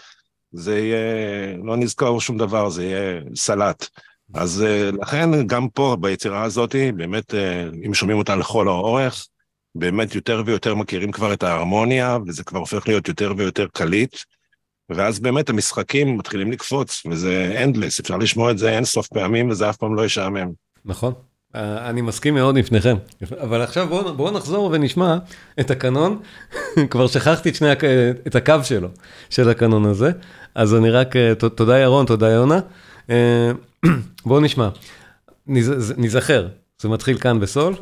זה 0.55 0.79
יהיה, 0.79 1.57
לא 1.65 1.77
נזכור 1.77 2.21
שום 2.21 2.39
דבר, 2.39 2.69
זה 2.69 2.85
יהיה 2.85 3.21
סלט. 3.35 3.89
אז 4.35 4.63
אה, 4.63 4.91
לכן 5.03 5.47
גם 5.47 5.69
פה 5.69 5.97
ביצירה 6.01 6.43
הזאת, 6.43 6.75
באמת, 6.97 7.35
אה, 7.35 7.69
אם 7.87 7.95
שומעים 7.95 8.19
אותה 8.19 8.37
לכל 8.37 8.69
האורך, 8.69 9.27
באמת 9.75 10.15
יותר 10.15 10.43
ויותר 10.47 10.75
מכירים 10.75 11.13
כבר 11.13 11.33
את 11.33 11.43
ההרמוניה, 11.43 12.19
וזה 12.27 12.45
כבר 12.45 12.59
הופך 12.59 12.89
להיות 12.89 13.09
יותר 13.09 13.33
ויותר 13.37 13.67
קליט, 13.73 14.17
ואז 14.91 15.21
באמת 15.21 15.49
המשחקים 15.49 16.17
מתחילים 16.19 16.53
לקפוץ, 16.53 17.03
וזה 17.11 17.61
אנדלס, 17.65 18.01
אפשר 18.01 18.17
לשמוע 18.17 18.51
את 18.51 18.59
זה 18.59 18.71
אין 18.71 18.85
סוף 18.85 19.09
פעמים, 19.09 19.51
וזה 19.51 19.71
אף 19.71 19.77
פעם 19.77 19.95
לא 19.95 20.05
ישעמם. 20.05 20.51
נכון. 20.85 21.13
אה, 21.55 21.91
אני 21.91 22.01
מסכים 22.01 22.35
מאוד 22.35 22.57
עם 22.57 22.65
שניכם, 22.65 22.97
אבל 23.41 23.63
עכשיו 23.63 23.89
בואו 23.89 24.15
בוא 24.15 24.31
נחזור 24.31 24.71
ונשמע 24.73 25.19
את 25.61 25.71
הקנון, 25.71 26.19
כבר 26.91 27.07
שכחתי 27.07 27.49
את, 27.49 27.55
שני, 27.55 27.73
את 28.27 28.35
הקו 28.35 28.55
שלו, 28.63 28.89
של 29.31 29.49
הקנון 29.49 29.85
הזה, 29.85 30.11
אז 30.55 30.75
אני 30.75 30.91
רק, 30.91 31.17
אה, 31.17 31.35
תודה 31.35 31.79
ירון, 31.79 32.07
תודה 32.07 32.31
יונה. 32.31 32.61
אה, 33.11 33.51
בואו 34.27 34.41
נשמע, 34.41 34.69
נזכר, 35.97 36.49
זה 36.79 36.89
מתחיל 36.89 37.19
כאן 37.19 37.41
בסול. 37.41 37.75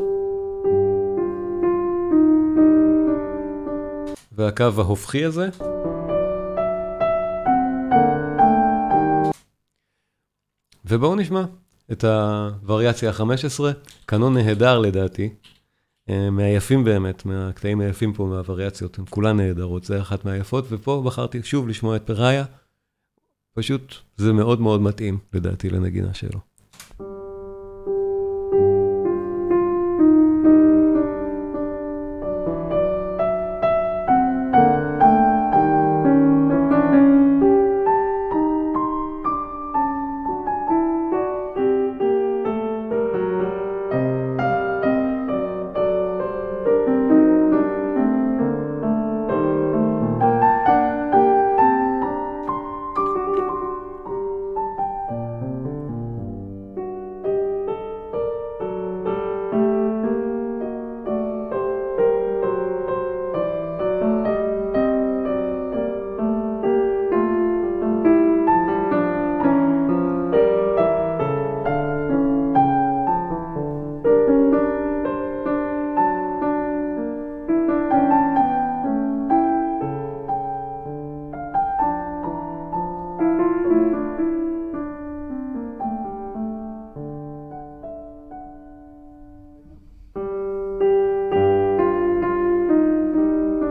והקו 4.32 4.64
ההופכי 4.64 5.24
הזה. 5.24 5.48
ובואו 10.84 11.14
נשמע. 11.14 11.44
את 11.92 12.04
הווריאציה 12.04 13.10
ה-15, 13.10 13.64
קנון 14.06 14.34
נהדר 14.34 14.78
לדעתי, 14.78 15.28
אה, 16.08 16.30
מהיפים 16.30 16.84
באמת, 16.84 17.26
מהקטעים 17.26 17.80
היפים 17.80 18.12
פה 18.12 18.26
מהווריאציות, 18.26 18.98
הן 18.98 19.04
כולן 19.10 19.36
נהדרות, 19.36 19.84
זה 19.84 20.00
אחת 20.00 20.24
מהיפות, 20.24 20.64
ופה 20.68 21.02
בחרתי 21.06 21.42
שוב 21.42 21.68
לשמוע 21.68 21.96
את 21.96 22.02
פראיה, 22.06 22.44
פשוט 23.54 23.94
זה 24.16 24.32
מאוד 24.32 24.60
מאוד 24.60 24.80
מתאים 24.80 25.18
לדעתי 25.32 25.70
לנגינה 25.70 26.14
שלו. 26.14 26.51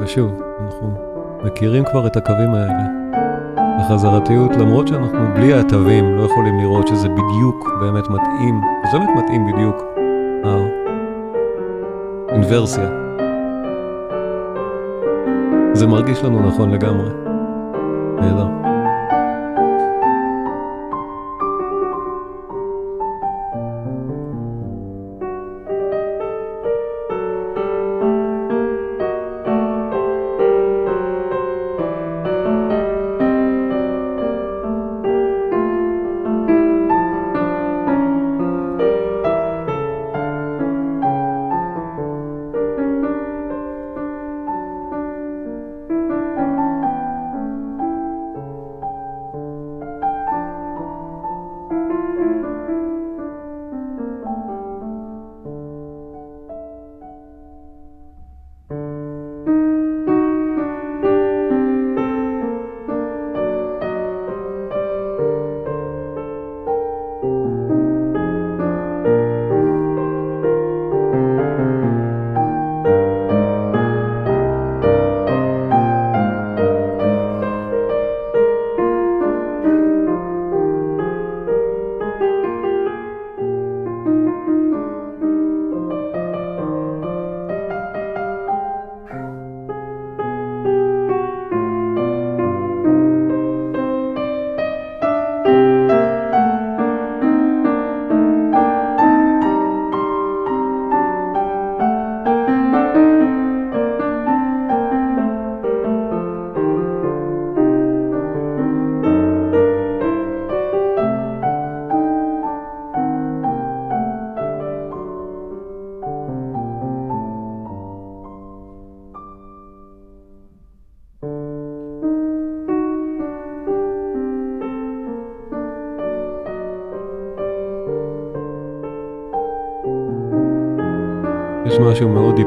ושוב, 0.01 0.41
אנחנו 0.65 0.93
מכירים 1.43 1.83
כבר 1.85 2.07
את 2.07 2.17
הקווים 2.17 2.53
האלה. 2.53 3.01
החזרתיות, 3.79 4.55
למרות 4.55 4.87
שאנחנו 4.87 5.19
בלי 5.35 5.53
התווים 5.53 6.15
לא 6.15 6.23
יכולים 6.23 6.59
לראות 6.59 6.87
שזה 6.87 7.09
בדיוק 7.09 7.69
באמת 7.81 8.07
מתאים, 8.07 8.61
זה 8.91 8.99
באמת 8.99 9.09
מתאים 9.23 9.47
בדיוק, 9.53 9.75
האינברסיה. 12.29 12.89
זה 15.73 15.87
מרגיש 15.87 16.23
לנו 16.23 16.47
נכון 16.47 16.71
לגמרי. 16.71 17.20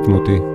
משהו 0.03 0.54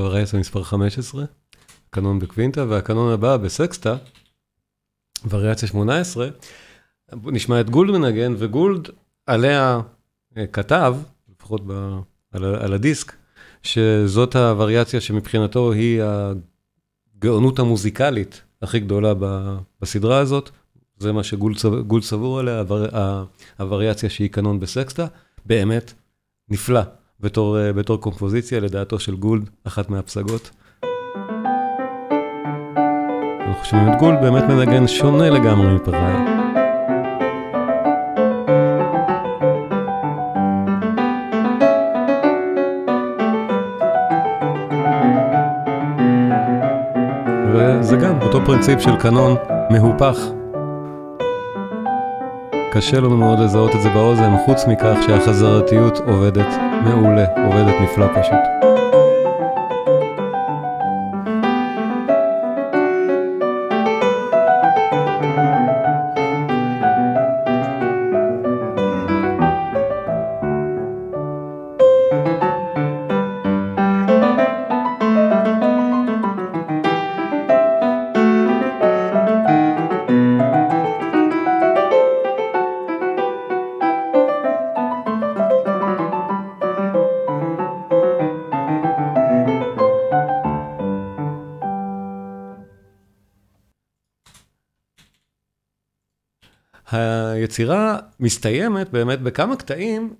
וריאציה 0.00 0.38
מספר 0.38 0.62
15, 0.62 1.24
קנון 1.90 2.18
בקווינטה, 2.18 2.64
והקנון 2.68 3.12
הבא 3.12 3.36
בסקסטה, 3.36 3.96
וריאציה 5.28 5.68
18, 5.68 6.28
נשמע 7.12 7.60
את 7.60 7.70
גולד 7.70 7.90
מנגן, 7.90 8.34
וגולד 8.38 8.88
עליה 9.26 9.80
אה, 10.36 10.46
כתב, 10.46 10.96
לפחות 11.34 11.60
ב, 11.66 11.98
על, 12.32 12.44
על 12.44 12.72
הדיסק, 12.72 13.12
שזאת 13.62 14.36
הווריאציה 14.36 15.00
שמבחינתו 15.00 15.72
היא 15.72 16.02
הגאונות 16.02 17.58
המוזיקלית 17.58 18.42
הכי 18.62 18.80
גדולה 18.80 19.14
ב, 19.18 19.56
בסדרה 19.80 20.18
הזאת. 20.18 20.50
זה 20.98 21.12
מה 21.12 21.22
שגולד 21.24 22.02
סבור 22.02 22.38
עליה, 22.38 22.58
הוור, 22.58 22.86
הווריאציה 23.58 24.10
שהיא 24.10 24.30
קנון 24.30 24.60
בסקסטה, 24.60 25.06
באמת 25.46 25.92
נפלא. 26.48 26.80
אה, 27.24 27.72
בתור 27.72 28.00
קומפוזיציה, 28.00 28.60
לדעתו 28.60 28.98
של 28.98 29.16
גולד, 29.16 29.50
אחת 29.64 29.90
מהפסגות. 29.90 30.50
אנחנו 33.46 33.64
שומעים 33.64 33.92
את 33.92 33.98
גולד 33.98 34.20
באמת 34.20 34.44
מנגן 34.44 34.88
שונה 34.88 35.30
לגמרי 35.30 35.74
מפראיה. 35.74 36.40
וזה 47.54 47.96
גם 47.96 48.22
אותו 48.22 48.44
פרינציפ 48.44 48.80
של 48.80 48.96
קנון 48.96 49.36
מהופך 49.70 50.16
קשה 52.72 53.00
לנו 53.00 53.16
מאוד 53.16 53.38
לזהות 53.38 53.74
את 53.74 53.82
זה 53.82 53.88
באוזן, 53.88 54.36
חוץ 54.46 54.66
מכך 54.66 54.96
שהחזרתיות 55.06 55.98
עובדת 55.98 56.69
מעולה, 56.84 57.24
עובדת 57.46 57.74
נפלא 57.80 58.06
פשוט. 58.20 58.69
היצירה 96.92 97.98
מסתיימת 98.20 98.90
באמת 98.90 99.20
בכמה 99.20 99.56
קטעים 99.56 100.14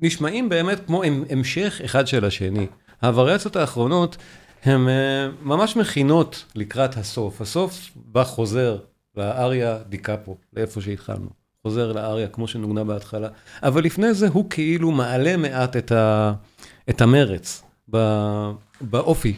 שנשמעים 0.00 0.48
באמת 0.48 0.86
כמו 0.86 1.02
המשך 1.30 1.80
אחד 1.84 2.06
של 2.06 2.24
השני. 2.24 2.66
הווריאציות 3.02 3.56
האחרונות 3.56 4.16
הן 4.64 4.88
אה, 4.88 5.28
ממש 5.42 5.76
מכינות 5.76 6.44
לקראת 6.54 6.96
הסוף. 6.96 7.40
הסוף 7.40 7.90
בא 7.96 8.24
חוזר 8.24 8.78
לאריה 9.16 9.78
דיקפו, 9.88 10.36
לאיפה 10.52 10.80
שהתחלנו. 10.80 11.28
חוזר 11.62 11.92
לאריה 11.92 12.28
כמו 12.28 12.48
שנוגנה 12.48 12.84
בהתחלה. 12.84 13.28
אבל 13.62 13.84
לפני 13.84 14.14
זה 14.14 14.28
הוא 14.28 14.50
כאילו 14.50 14.90
מעלה 14.90 15.36
מעט 15.36 15.76
את, 15.76 15.92
ה, 15.92 16.32
את 16.90 17.00
המרץ 17.00 17.62
באופי 18.80 19.36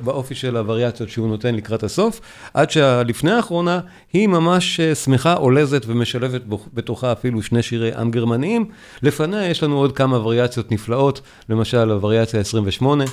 באופי 0.00 0.34
של 0.34 0.56
הווריאציות 0.56 1.08
שהוא 1.08 1.28
נותן 1.28 1.54
לקראת 1.54 1.82
הסוף, 1.82 2.20
עד 2.54 2.70
שלפני 2.70 3.30
האחרונה 3.30 3.80
היא 4.12 4.28
ממש 4.28 4.80
אה, 4.80 4.94
שמחה, 4.94 5.32
עולזת 5.32 5.82
ומשלבת 5.86 6.42
בתוכה 6.74 7.12
אפילו 7.12 7.42
שני 7.42 7.62
שירי 7.62 7.94
עם 7.94 8.10
גרמניים. 8.10 8.64
לפניה 9.02 9.50
יש 9.50 9.62
לנו 9.62 9.78
עוד 9.78 9.96
כמה 9.96 10.18
וריאציות 10.18 10.72
נפלאות, 10.72 11.20
למשל 11.48 11.90
הווריאציה 11.90 12.40
28. 12.40 13.04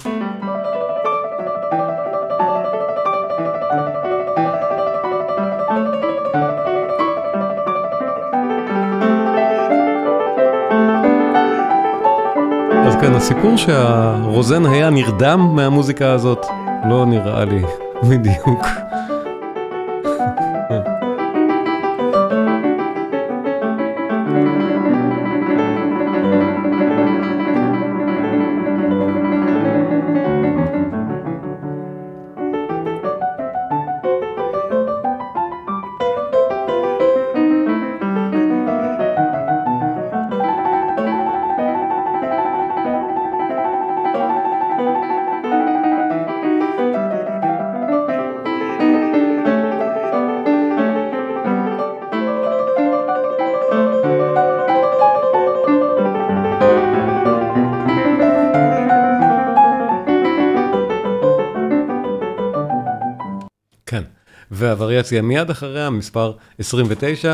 הסיפור 13.24 13.58
שהרוזן 13.58 14.66
היה 14.66 14.90
נרדם 14.90 15.40
מהמוזיקה 15.56 16.12
הזאת, 16.12 16.46
לא 16.90 17.06
נראה 17.06 17.46
לי 17.46 17.62
בדיוק. 18.10 18.66
והווריאציה 64.74 65.22
מיד 65.22 65.50
אחריה, 65.50 65.90
מספר 65.90 66.32
29. 66.60 67.34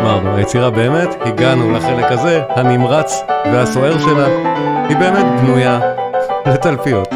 אמרנו, 0.00 0.36
היצירה 0.36 0.70
באמת, 0.70 1.08
הגענו 1.20 1.72
לחלק 1.72 2.04
הזה, 2.10 2.42
הנמרץ 2.48 3.22
והסוער 3.44 3.98
שלה, 3.98 4.26
היא 4.88 4.96
באמת 4.96 5.40
בנויה 5.40 5.80
לתלפיות. 6.46 7.08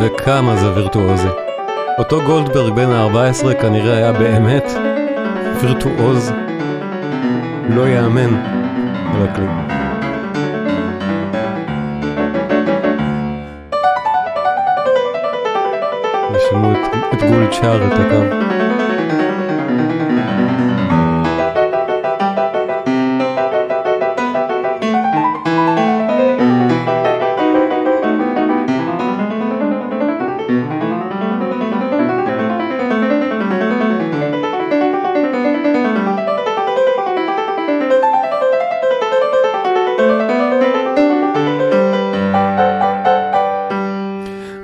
וכמה 0.00 0.56
זה 0.56 0.74
וירטואוזי. 0.74 1.28
אותו 1.98 2.20
גולדברג 2.26 2.74
בן 2.74 2.90
ה-14 2.90 3.54
כנראה 3.60 3.96
היה 3.96 4.12
באמת 4.12 4.72
וירטואוז 5.60 6.32
לא 7.68 7.88
יאמן 7.88 8.34
על 9.14 9.28
הכלי. 9.28 9.69
את 17.50 17.54
שר 17.54 17.80
את 17.86 17.92
הקו. 17.92 18.40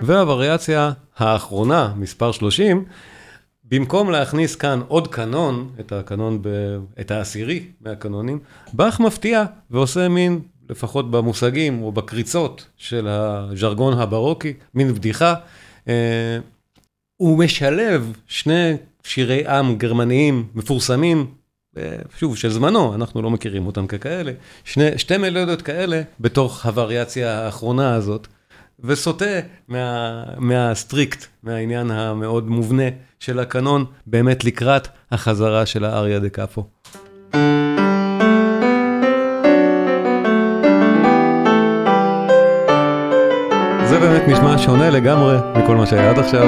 והווריאציה 0.02 0.90
האחרונה, 1.16 1.92
מספר 1.96 2.32
30, 2.32 2.84
במקום 3.64 4.10
להכניס 4.10 4.56
כאן 4.56 4.80
עוד 4.88 5.08
קנון, 5.08 5.70
את 5.80 5.92
הקנון, 5.92 6.42
ב... 6.42 6.48
את 7.00 7.10
העשירי 7.10 7.64
מהקנונים, 7.80 8.38
באך 8.72 9.00
מפתיע 9.00 9.44
ועושה 9.70 10.08
מין, 10.08 10.40
לפחות 10.70 11.10
במושגים 11.10 11.82
או 11.82 11.92
בקריצות 11.92 12.66
של 12.76 13.08
הז'רגון 13.08 13.98
הברוקי, 13.98 14.52
מין 14.74 14.94
בדיחה. 14.94 15.34
אה, 15.88 16.38
הוא 17.16 17.38
משלב 17.38 18.12
שני 18.26 18.76
שירי 19.02 19.46
עם 19.46 19.76
גרמניים 19.76 20.46
מפורסמים, 20.54 21.26
אה, 21.76 21.96
שוב, 22.18 22.36
של 22.36 22.50
זמנו, 22.50 22.94
אנחנו 22.94 23.22
לא 23.22 23.30
מכירים 23.30 23.66
אותם 23.66 23.86
ככאלה, 23.86 24.32
שני, 24.64 24.98
שתי 24.98 25.16
מלודיות 25.16 25.62
כאלה 25.62 26.02
בתוך 26.20 26.66
הווריאציה 26.66 27.44
האחרונה 27.44 27.94
הזאת, 27.94 28.26
וסוטה 28.84 29.40
מה, 29.68 30.22
מהסטריקט, 30.38 31.26
מהעניין 31.42 31.90
המאוד 31.90 32.48
מובנה 32.48 32.88
של 33.20 33.38
הקנון, 33.38 33.84
באמת 34.06 34.44
לקראת 34.44 34.88
החזרה 35.10 35.66
של 35.66 35.84
האריה 35.84 36.18
דה 36.18 36.28
קאפו. 36.28 36.64
זה 43.84 43.98
באמת 44.00 44.22
נשמע 44.28 44.58
שונה 44.58 44.90
לגמרי 44.90 45.36
מכל 45.56 45.76
מה 45.76 45.86
שהיה 45.86 46.10
עד 46.10 46.18
עכשיו. 46.18 46.46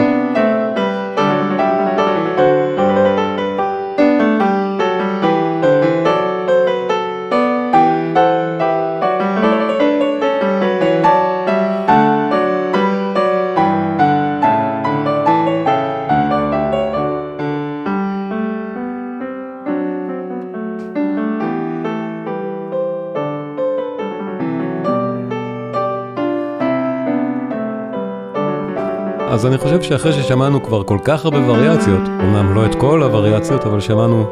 אז 29.38 29.46
אני 29.46 29.58
חושב 29.58 29.82
שאחרי 29.82 30.12
ששמענו 30.12 30.62
כבר 30.62 30.82
כל 30.82 30.98
כך 31.04 31.24
הרבה 31.24 31.50
וריאציות, 31.50 32.00
אמנם 32.08 32.54
לא 32.54 32.66
את 32.66 32.74
כל 32.74 33.02
הווריאציות, 33.02 33.66
אבל 33.66 33.80
שמענו 33.80 34.24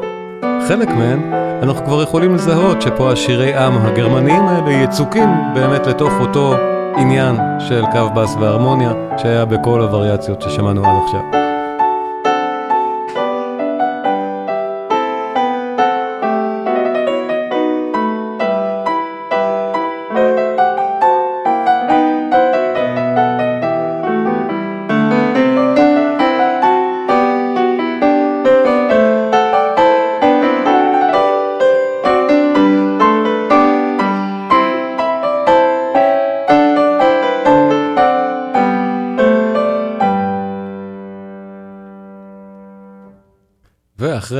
חלק 0.67 0.89
מהן, 0.89 1.33
אנחנו 1.63 1.85
כבר 1.85 2.03
יכולים 2.03 2.35
לזהות 2.35 2.81
שפה 2.81 3.11
השירי 3.11 3.55
עם 3.55 3.73
הגרמניים 3.77 4.47
האלה 4.47 4.71
יצוקים 4.71 5.29
באמת 5.53 5.87
לתוך 5.87 6.11
אותו 6.19 6.55
עניין 6.97 7.35
של 7.59 7.83
קו 7.91 8.09
בס 8.15 8.35
והרמוניה 8.39 8.93
שהיה 9.17 9.45
בכל 9.45 9.81
הווריאציות 9.81 10.41
ששמענו 10.41 10.85
עד 10.85 10.95
עכשיו. 11.05 11.46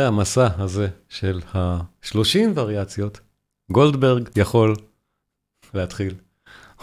המסע 0.08 0.48
הזה 0.58 0.88
של 1.10 1.42
ה-30 1.54 2.40
וריאציות, 2.56 3.20
גולדברג 3.72 4.30
יכול 4.36 4.76
להתחיל, 5.74 6.16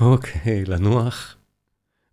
אוקיי, 0.01 0.65
לנוח 0.65 1.37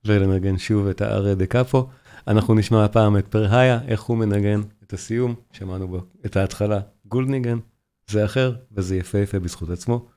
ולנגן 0.06 0.58
שוב 0.58 0.88
את 0.88 1.02
האריה 1.02 1.36
דה 1.36 1.46
קאפו. 1.46 1.90
אנחנו 2.28 2.54
נשמע 2.54 2.86
הפעם 2.86 3.18
את 3.18 3.28
פרהיה, 3.28 3.80
איך 3.88 4.02
הוא 4.02 4.18
מנגן 4.18 4.62
את 4.84 4.94
הסיום, 4.94 5.36
שמענו 5.52 5.88
בו 5.88 6.02
את 6.26 6.36
ההתחלה, 6.36 6.80
גולדניגן, 7.06 7.58
זה 8.08 8.26
אחר 8.26 8.56
וזה 8.72 8.96
יפהפה 8.96 9.40
בזכות 9.40 9.70
עצמו. 9.70 10.08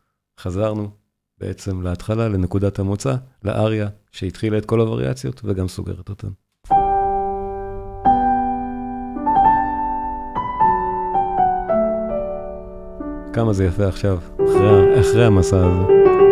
חזרנו 0.40 0.90
בעצם 1.38 1.82
להתחלה, 1.82 2.28
לנקודת 2.28 2.78
המוצא, 2.78 3.14
לאריה 3.42 3.88
שהתחילה 4.12 4.58
את 4.58 4.66
כל 4.66 4.80
הווריאציות 4.80 5.40
וגם 5.44 5.68
סוגרת 5.68 6.08
אותן. 6.08 6.28
כמה 13.34 13.52
זה 13.52 13.64
יפה 13.64 13.86
עכשיו, 13.86 14.18
אחרי, 14.44 15.00
אחרי 15.00 15.24
המסע 15.24 15.56
הזה. 15.56 16.23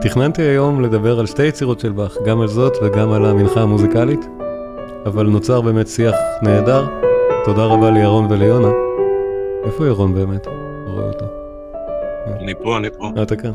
תכננתי 0.00 0.42
היום 0.42 0.80
לדבר 0.80 1.20
על 1.20 1.26
שתי 1.26 1.46
יצירות 1.46 1.80
של 1.80 1.92
באך, 1.92 2.16
גם 2.26 2.40
על 2.40 2.48
זאת 2.48 2.76
וגם 2.82 3.12
על 3.12 3.24
המנחה 3.24 3.60
המוזיקלית, 3.60 4.26
אבל 5.06 5.26
נוצר 5.26 5.60
באמת 5.60 5.88
שיח 5.88 6.14
נהדר. 6.42 6.86
תודה 7.44 7.64
רבה 7.64 7.90
לירון 7.90 8.26
וליונה. 8.30 8.68
איפה 9.64 9.86
ירון 9.86 10.14
באמת? 10.14 10.46
לא 10.46 10.92
רואה 10.92 11.08
אותו. 11.08 11.24
אני 12.40 12.54
פה, 12.62 12.76
אני 12.76 12.88
פה. 12.98 13.22
אתה 13.22 13.36
כאן. 13.36 13.52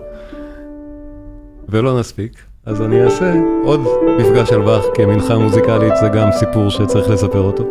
ולא 1.69 1.99
נספיק, 1.99 2.31
אז 2.65 2.81
אני 2.81 3.03
אעשה 3.03 3.33
עוד 3.63 3.79
מפגש 4.19 4.51
על 4.51 4.61
באך, 4.61 4.85
כי 4.93 5.03
המנחה 5.03 5.33
המוזיקלית 5.33 5.93
זה 6.01 6.07
גם 6.07 6.31
סיפור 6.31 6.69
שצריך 6.69 7.09
לספר 7.09 7.41
אותו. 7.41 7.63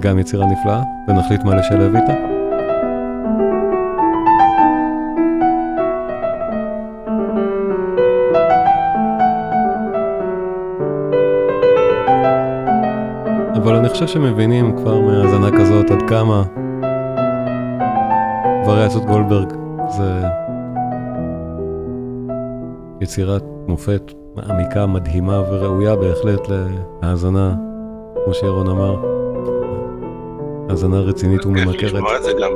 גם 0.00 0.18
יצירה 0.18 0.46
נפלאה, 0.46 0.82
ונחליט 1.08 1.44
מה 1.44 1.54
לשלב 1.54 1.96
איתה. 1.96 2.33
חושב 13.94 14.06
שמבינים 14.06 14.76
כבר 14.76 15.00
מהאזנה 15.00 15.58
כזאת 15.58 15.90
עד 15.90 16.08
כמה 16.08 16.42
וריאציות 18.66 19.04
גולדברג 19.04 19.52
זה 19.88 20.22
יצירת 23.00 23.42
מופת 23.68 24.12
מעמיקה, 24.34 24.86
מדהימה 24.86 25.42
וראויה 25.50 25.96
בהחלט 25.96 26.40
להאזנה, 27.02 27.54
כמו 28.24 28.34
שירון 28.34 28.68
אמר, 28.68 28.96
האזנה 30.70 31.00
רצינית 31.00 31.46
וממכרת. 31.46 31.76
כיף 31.76 31.92
לשמוע 31.92 32.16
את 32.16 32.22
זה 32.22 32.32
גם 32.32 32.52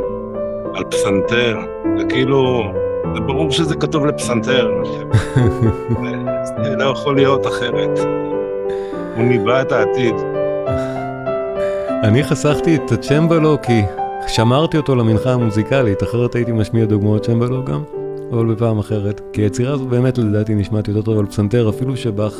על 0.74 0.84
פסנתר, 0.84 1.58
זה 1.98 2.04
כאילו, 2.08 2.62
זה 3.14 3.20
ברור 3.20 3.50
שזה 3.50 3.74
כתוב 3.74 4.06
לפסנתר, 4.06 4.70
זה 6.64 6.76
לא 6.76 6.84
יכול 6.84 7.16
להיות 7.16 7.46
אחרת. 7.46 7.98
הוא 9.16 9.24
ניבא 9.24 9.62
את 9.62 9.72
העתיד. 9.72 10.14
אני 12.02 12.24
חסכתי 12.24 12.76
את 12.76 12.92
הצ'מבלו 12.92 13.56
כי 13.62 13.82
שמרתי 14.28 14.76
אותו 14.76 14.96
למנחה 14.96 15.32
המוזיקלית, 15.32 16.02
אחרת 16.02 16.34
הייתי 16.34 16.52
משמיע 16.52 16.84
דוגמאות 16.84 17.26
צ'מבלו 17.26 17.64
גם, 17.64 17.82
אבל 18.32 18.54
בפעם 18.54 18.78
אחרת. 18.78 19.20
כי 19.32 19.42
היצירה 19.42 19.74
הזו 19.74 19.86
באמת 19.86 20.18
לדעתי 20.18 20.54
נשמעת 20.54 20.88
יותר 20.88 21.02
טוב 21.02 21.18
על 21.18 21.26
פסנתר, 21.26 21.68
אפילו 21.68 21.96
שבאך 21.96 22.34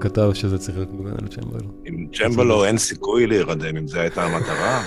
כתב 0.00 0.30
שזה 0.34 0.58
צריך 0.58 0.76
להיות 0.76 0.92
מוגן 0.92 1.12
על 1.22 1.28
צ'מבלו. 1.28 1.68
עם 1.84 2.06
צ'מבלו 2.14 2.64
אין 2.64 2.78
סיכוי 2.78 3.26
להירדם, 3.26 3.76
אם 3.76 3.88
זו 3.88 3.98
הייתה 3.98 4.24
המטרה. 4.24 4.82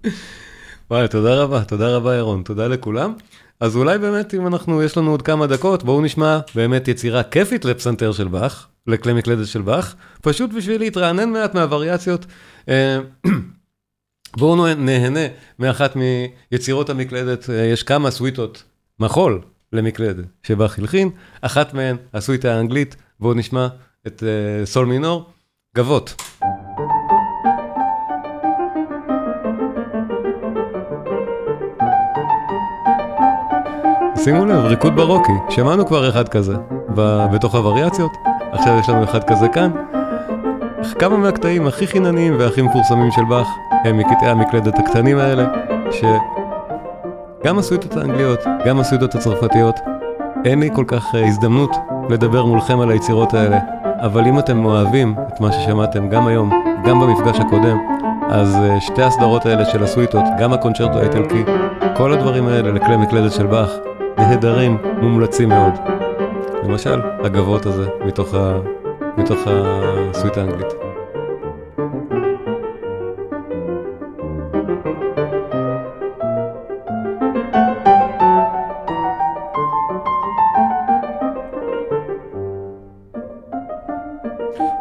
וואי, 0.90 1.08
תודה 1.08 1.42
רבה, 1.42 1.64
תודה 1.64 1.96
רבה 1.96 2.16
ירון, 2.16 2.42
תודה 2.42 2.68
לכולם. 2.68 3.14
אז 3.60 3.76
אולי 3.76 3.98
באמת, 3.98 4.34
אם 4.34 4.46
אנחנו, 4.46 4.82
יש 4.82 4.98
לנו 4.98 5.10
עוד 5.10 5.22
כמה 5.22 5.46
דקות, 5.46 5.82
בואו 5.82 6.00
נשמע 6.00 6.38
באמת 6.54 6.88
יצירה 6.88 7.22
כיפית 7.22 7.64
לפסנתר 7.64 8.12
של 8.12 8.28
באך, 8.28 8.68
לכלי 8.86 9.12
מקלדת 9.12 9.46
של 9.46 9.62
באך, 9.62 9.94
פשוט 10.22 10.52
בשביל 10.52 10.80
להתרענן 10.80 11.30
מעט 11.30 11.54
מהווריאציות. 11.54 12.26
אה, 12.68 12.98
בואו 14.38 14.74
נהנה 14.74 15.26
מאחת 15.58 15.96
מיצירות 15.96 16.90
המקלדת, 16.90 17.48
יש 17.72 17.82
כמה 17.82 18.10
סוויטות 18.10 18.62
מחול 19.00 19.42
למקלדת 19.72 20.24
שבאך 20.42 20.78
הלחין, 20.78 21.10
אחת 21.40 21.74
מהן 21.74 21.96
הסוויטה 22.14 22.54
האנגלית, 22.54 22.96
בואו 23.20 23.34
נשמע 23.34 23.68
את 24.06 24.22
סול 24.64 24.86
מינור, 24.86 25.30
גבות. 25.76 26.14
שימו 34.24 34.44
לב, 34.44 34.64
ריקוד 34.64 34.96
ברוקי, 34.96 35.32
שמענו 35.50 35.86
כבר 35.86 36.08
אחד 36.08 36.28
כזה 36.28 36.54
בתוך 37.32 37.54
הווריאציות, 37.54 38.12
עכשיו 38.52 38.78
יש 38.78 38.88
לנו 38.88 39.04
אחד 39.04 39.24
כזה 39.24 39.48
כאן. 39.48 39.70
כמה 40.98 41.16
מהקטעים 41.16 41.66
הכי 41.66 41.86
חינניים 41.86 42.36
והכי 42.38 42.62
מפורסמים 42.62 43.10
של 43.10 43.24
באך 43.24 43.48
הם 43.84 43.98
מקטעי 43.98 44.28
המקלדת 44.28 44.78
הקטנים 44.78 45.18
האלה, 45.18 45.46
שגם 45.90 47.58
הסוויטות 47.58 47.96
האנגליות, 47.96 48.40
גם 48.66 48.80
הסוויטות 48.80 49.14
הצרפתיות, 49.14 49.80
אין 50.44 50.60
לי 50.60 50.70
כל 50.74 50.84
כך 50.86 51.14
הזדמנות 51.14 51.76
לדבר 52.10 52.44
מולכם 52.44 52.80
על 52.80 52.90
היצירות 52.90 53.34
האלה, 53.34 53.58
אבל 54.00 54.26
אם 54.26 54.38
אתם 54.38 54.64
אוהבים 54.64 55.14
את 55.28 55.40
מה 55.40 55.52
ששמעתם 55.52 56.08
גם 56.08 56.26
היום, 56.26 56.50
גם 56.84 57.00
במפגש 57.00 57.40
הקודם, 57.40 57.78
אז 58.30 58.56
שתי 58.80 59.02
הסדרות 59.02 59.46
האלה 59.46 59.64
של 59.64 59.82
הסוויטות, 59.82 60.24
גם 60.38 60.52
הקונצ'רטו 60.52 60.98
האיטלקי, 60.98 61.44
כל 61.96 62.12
הדברים 62.12 62.48
האלה 62.48 62.70
לכלי 62.70 62.96
מקלדת 62.96 63.32
של 63.32 63.46
באך, 63.46 63.70
נהדרים, 64.18 64.78
מומלצים 65.00 65.48
מאוד. 65.48 66.01
למשל, 66.62 67.00
הגבות 67.24 67.66
הזה, 67.66 67.88
מתוך, 68.06 68.34
ה... 68.34 68.60
מתוך 69.16 69.38
הסוויטה 69.46 70.40
האנגלית. 70.40 70.66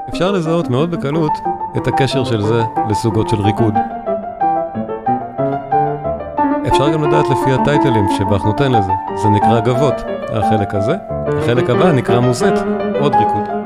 אפשר 0.10 0.32
לזהות 0.32 0.70
מאוד 0.70 0.92
בקלות 0.92 1.32
את 1.78 1.88
הקשר 1.88 2.24
של 2.24 2.42
זה 2.42 2.62
לסוגות 2.90 3.30
של 3.30 3.42
ריקוד. 3.42 3.74
אפשר 6.82 6.94
גם 6.94 7.04
לדעת 7.04 7.26
לפי 7.30 7.52
הטייטלים 7.52 8.06
שבאך 8.18 8.46
נותן 8.46 8.72
לזה, 8.72 8.92
זה 9.16 9.30
נקרא 9.30 9.60
גבות, 9.60 9.94
החלק 10.30 10.76
הזה, 10.76 10.96
החלק 11.38 11.70
הבא 11.70 11.92
נקרא 11.92 12.20
מוזט, 12.20 12.54
עוד 13.00 13.16
ריקוד. 13.16 13.61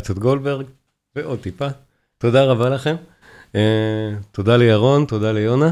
וריאציות 0.00 0.18
גולדברג, 0.18 0.66
ועוד 1.16 1.38
טיפה. 1.38 1.66
תודה 2.18 2.44
רבה 2.44 2.68
לכם. 2.68 2.96
Uh, 3.52 3.56
תודה 4.32 4.56
לירון, 4.56 5.04
תודה 5.04 5.32
ליונה. 5.32 5.70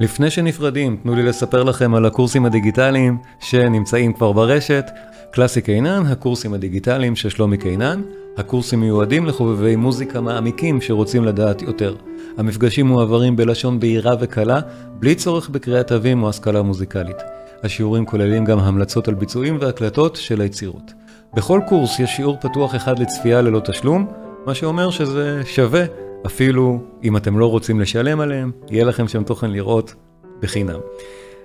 לפני 0.00 0.30
שנפרדים, 0.30 0.96
תנו 1.02 1.14
לי 1.14 1.22
לספר 1.22 1.62
לכם 1.62 1.94
על 1.94 2.06
הקורסים 2.06 2.44
הדיגיטליים 2.44 3.18
שנמצאים 3.40 4.12
כבר 4.12 4.32
ברשת. 4.32 4.84
קלאסי 5.32 5.62
קינן, 5.62 6.06
הקורסים 6.06 6.54
הדיגיטליים 6.54 7.16
של 7.16 7.28
שלומי 7.28 7.58
קינן. 7.58 8.02
הקורסים 8.36 8.80
מיועדים 8.80 9.26
לחובבי 9.26 9.76
מוזיקה 9.76 10.20
מעמיקים 10.20 10.80
שרוצים 10.80 11.24
לדעת 11.24 11.62
יותר. 11.62 11.96
המפגשים 12.36 12.86
מועברים 12.86 13.36
בלשון 13.36 13.80
בהירה 13.80 14.14
וקלה, 14.20 14.60
בלי 14.90 15.14
צורך 15.14 15.48
בקריאת 15.48 15.88
תווים 15.88 16.22
או 16.22 16.28
השכלה 16.28 16.62
מוזיקלית. 16.62 17.16
השיעורים 17.62 18.06
כוללים 18.06 18.44
גם 18.44 18.58
המלצות 18.58 19.08
על 19.08 19.14
ביצועים 19.14 19.58
והקלטות 19.60 20.16
של 20.16 20.40
היצירות. 20.40 20.92
בכל 21.36 21.60
קורס 21.68 21.98
יש 21.98 22.16
שיעור 22.16 22.36
פתוח 22.40 22.74
אחד 22.74 22.98
לצפייה 22.98 23.42
ללא 23.42 23.60
תשלום, 23.60 24.06
מה 24.46 24.54
שאומר 24.54 24.90
שזה 24.90 25.40
שווה, 25.44 25.84
אפילו 26.26 26.78
אם 27.04 27.16
אתם 27.16 27.38
לא 27.38 27.50
רוצים 27.50 27.80
לשלם 27.80 28.20
עליהם, 28.20 28.52
יהיה 28.70 28.84
לכם 28.84 29.08
שם 29.08 29.24
תוכן 29.24 29.50
לראות 29.50 29.94
בחינם. 30.40 30.78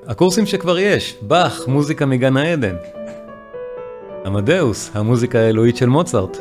הקורסים 0.07 0.45
שכבר 0.45 0.79
יש, 0.79 1.17
באך, 1.21 1.67
מוזיקה 1.67 2.05
מגן 2.05 2.37
העדן. 2.37 2.75
עמדאוס, 4.25 4.91
המוזיקה 4.93 5.39
האלוהית 5.39 5.77
של 5.77 5.89
מוצרט. 5.89 6.37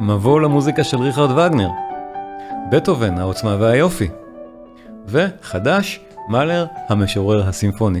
מבוא 0.00 0.40
למוזיקה 0.40 0.84
של 0.84 0.96
ריכרד 0.96 1.30
וגנר. 1.30 1.68
בטהובן, 2.70 3.18
העוצמה 3.18 3.56
והיופי. 3.60 4.08
וחדש, 5.06 6.00
מאלר, 6.28 6.66
המשורר 6.88 7.48
הסימפוני. 7.48 8.00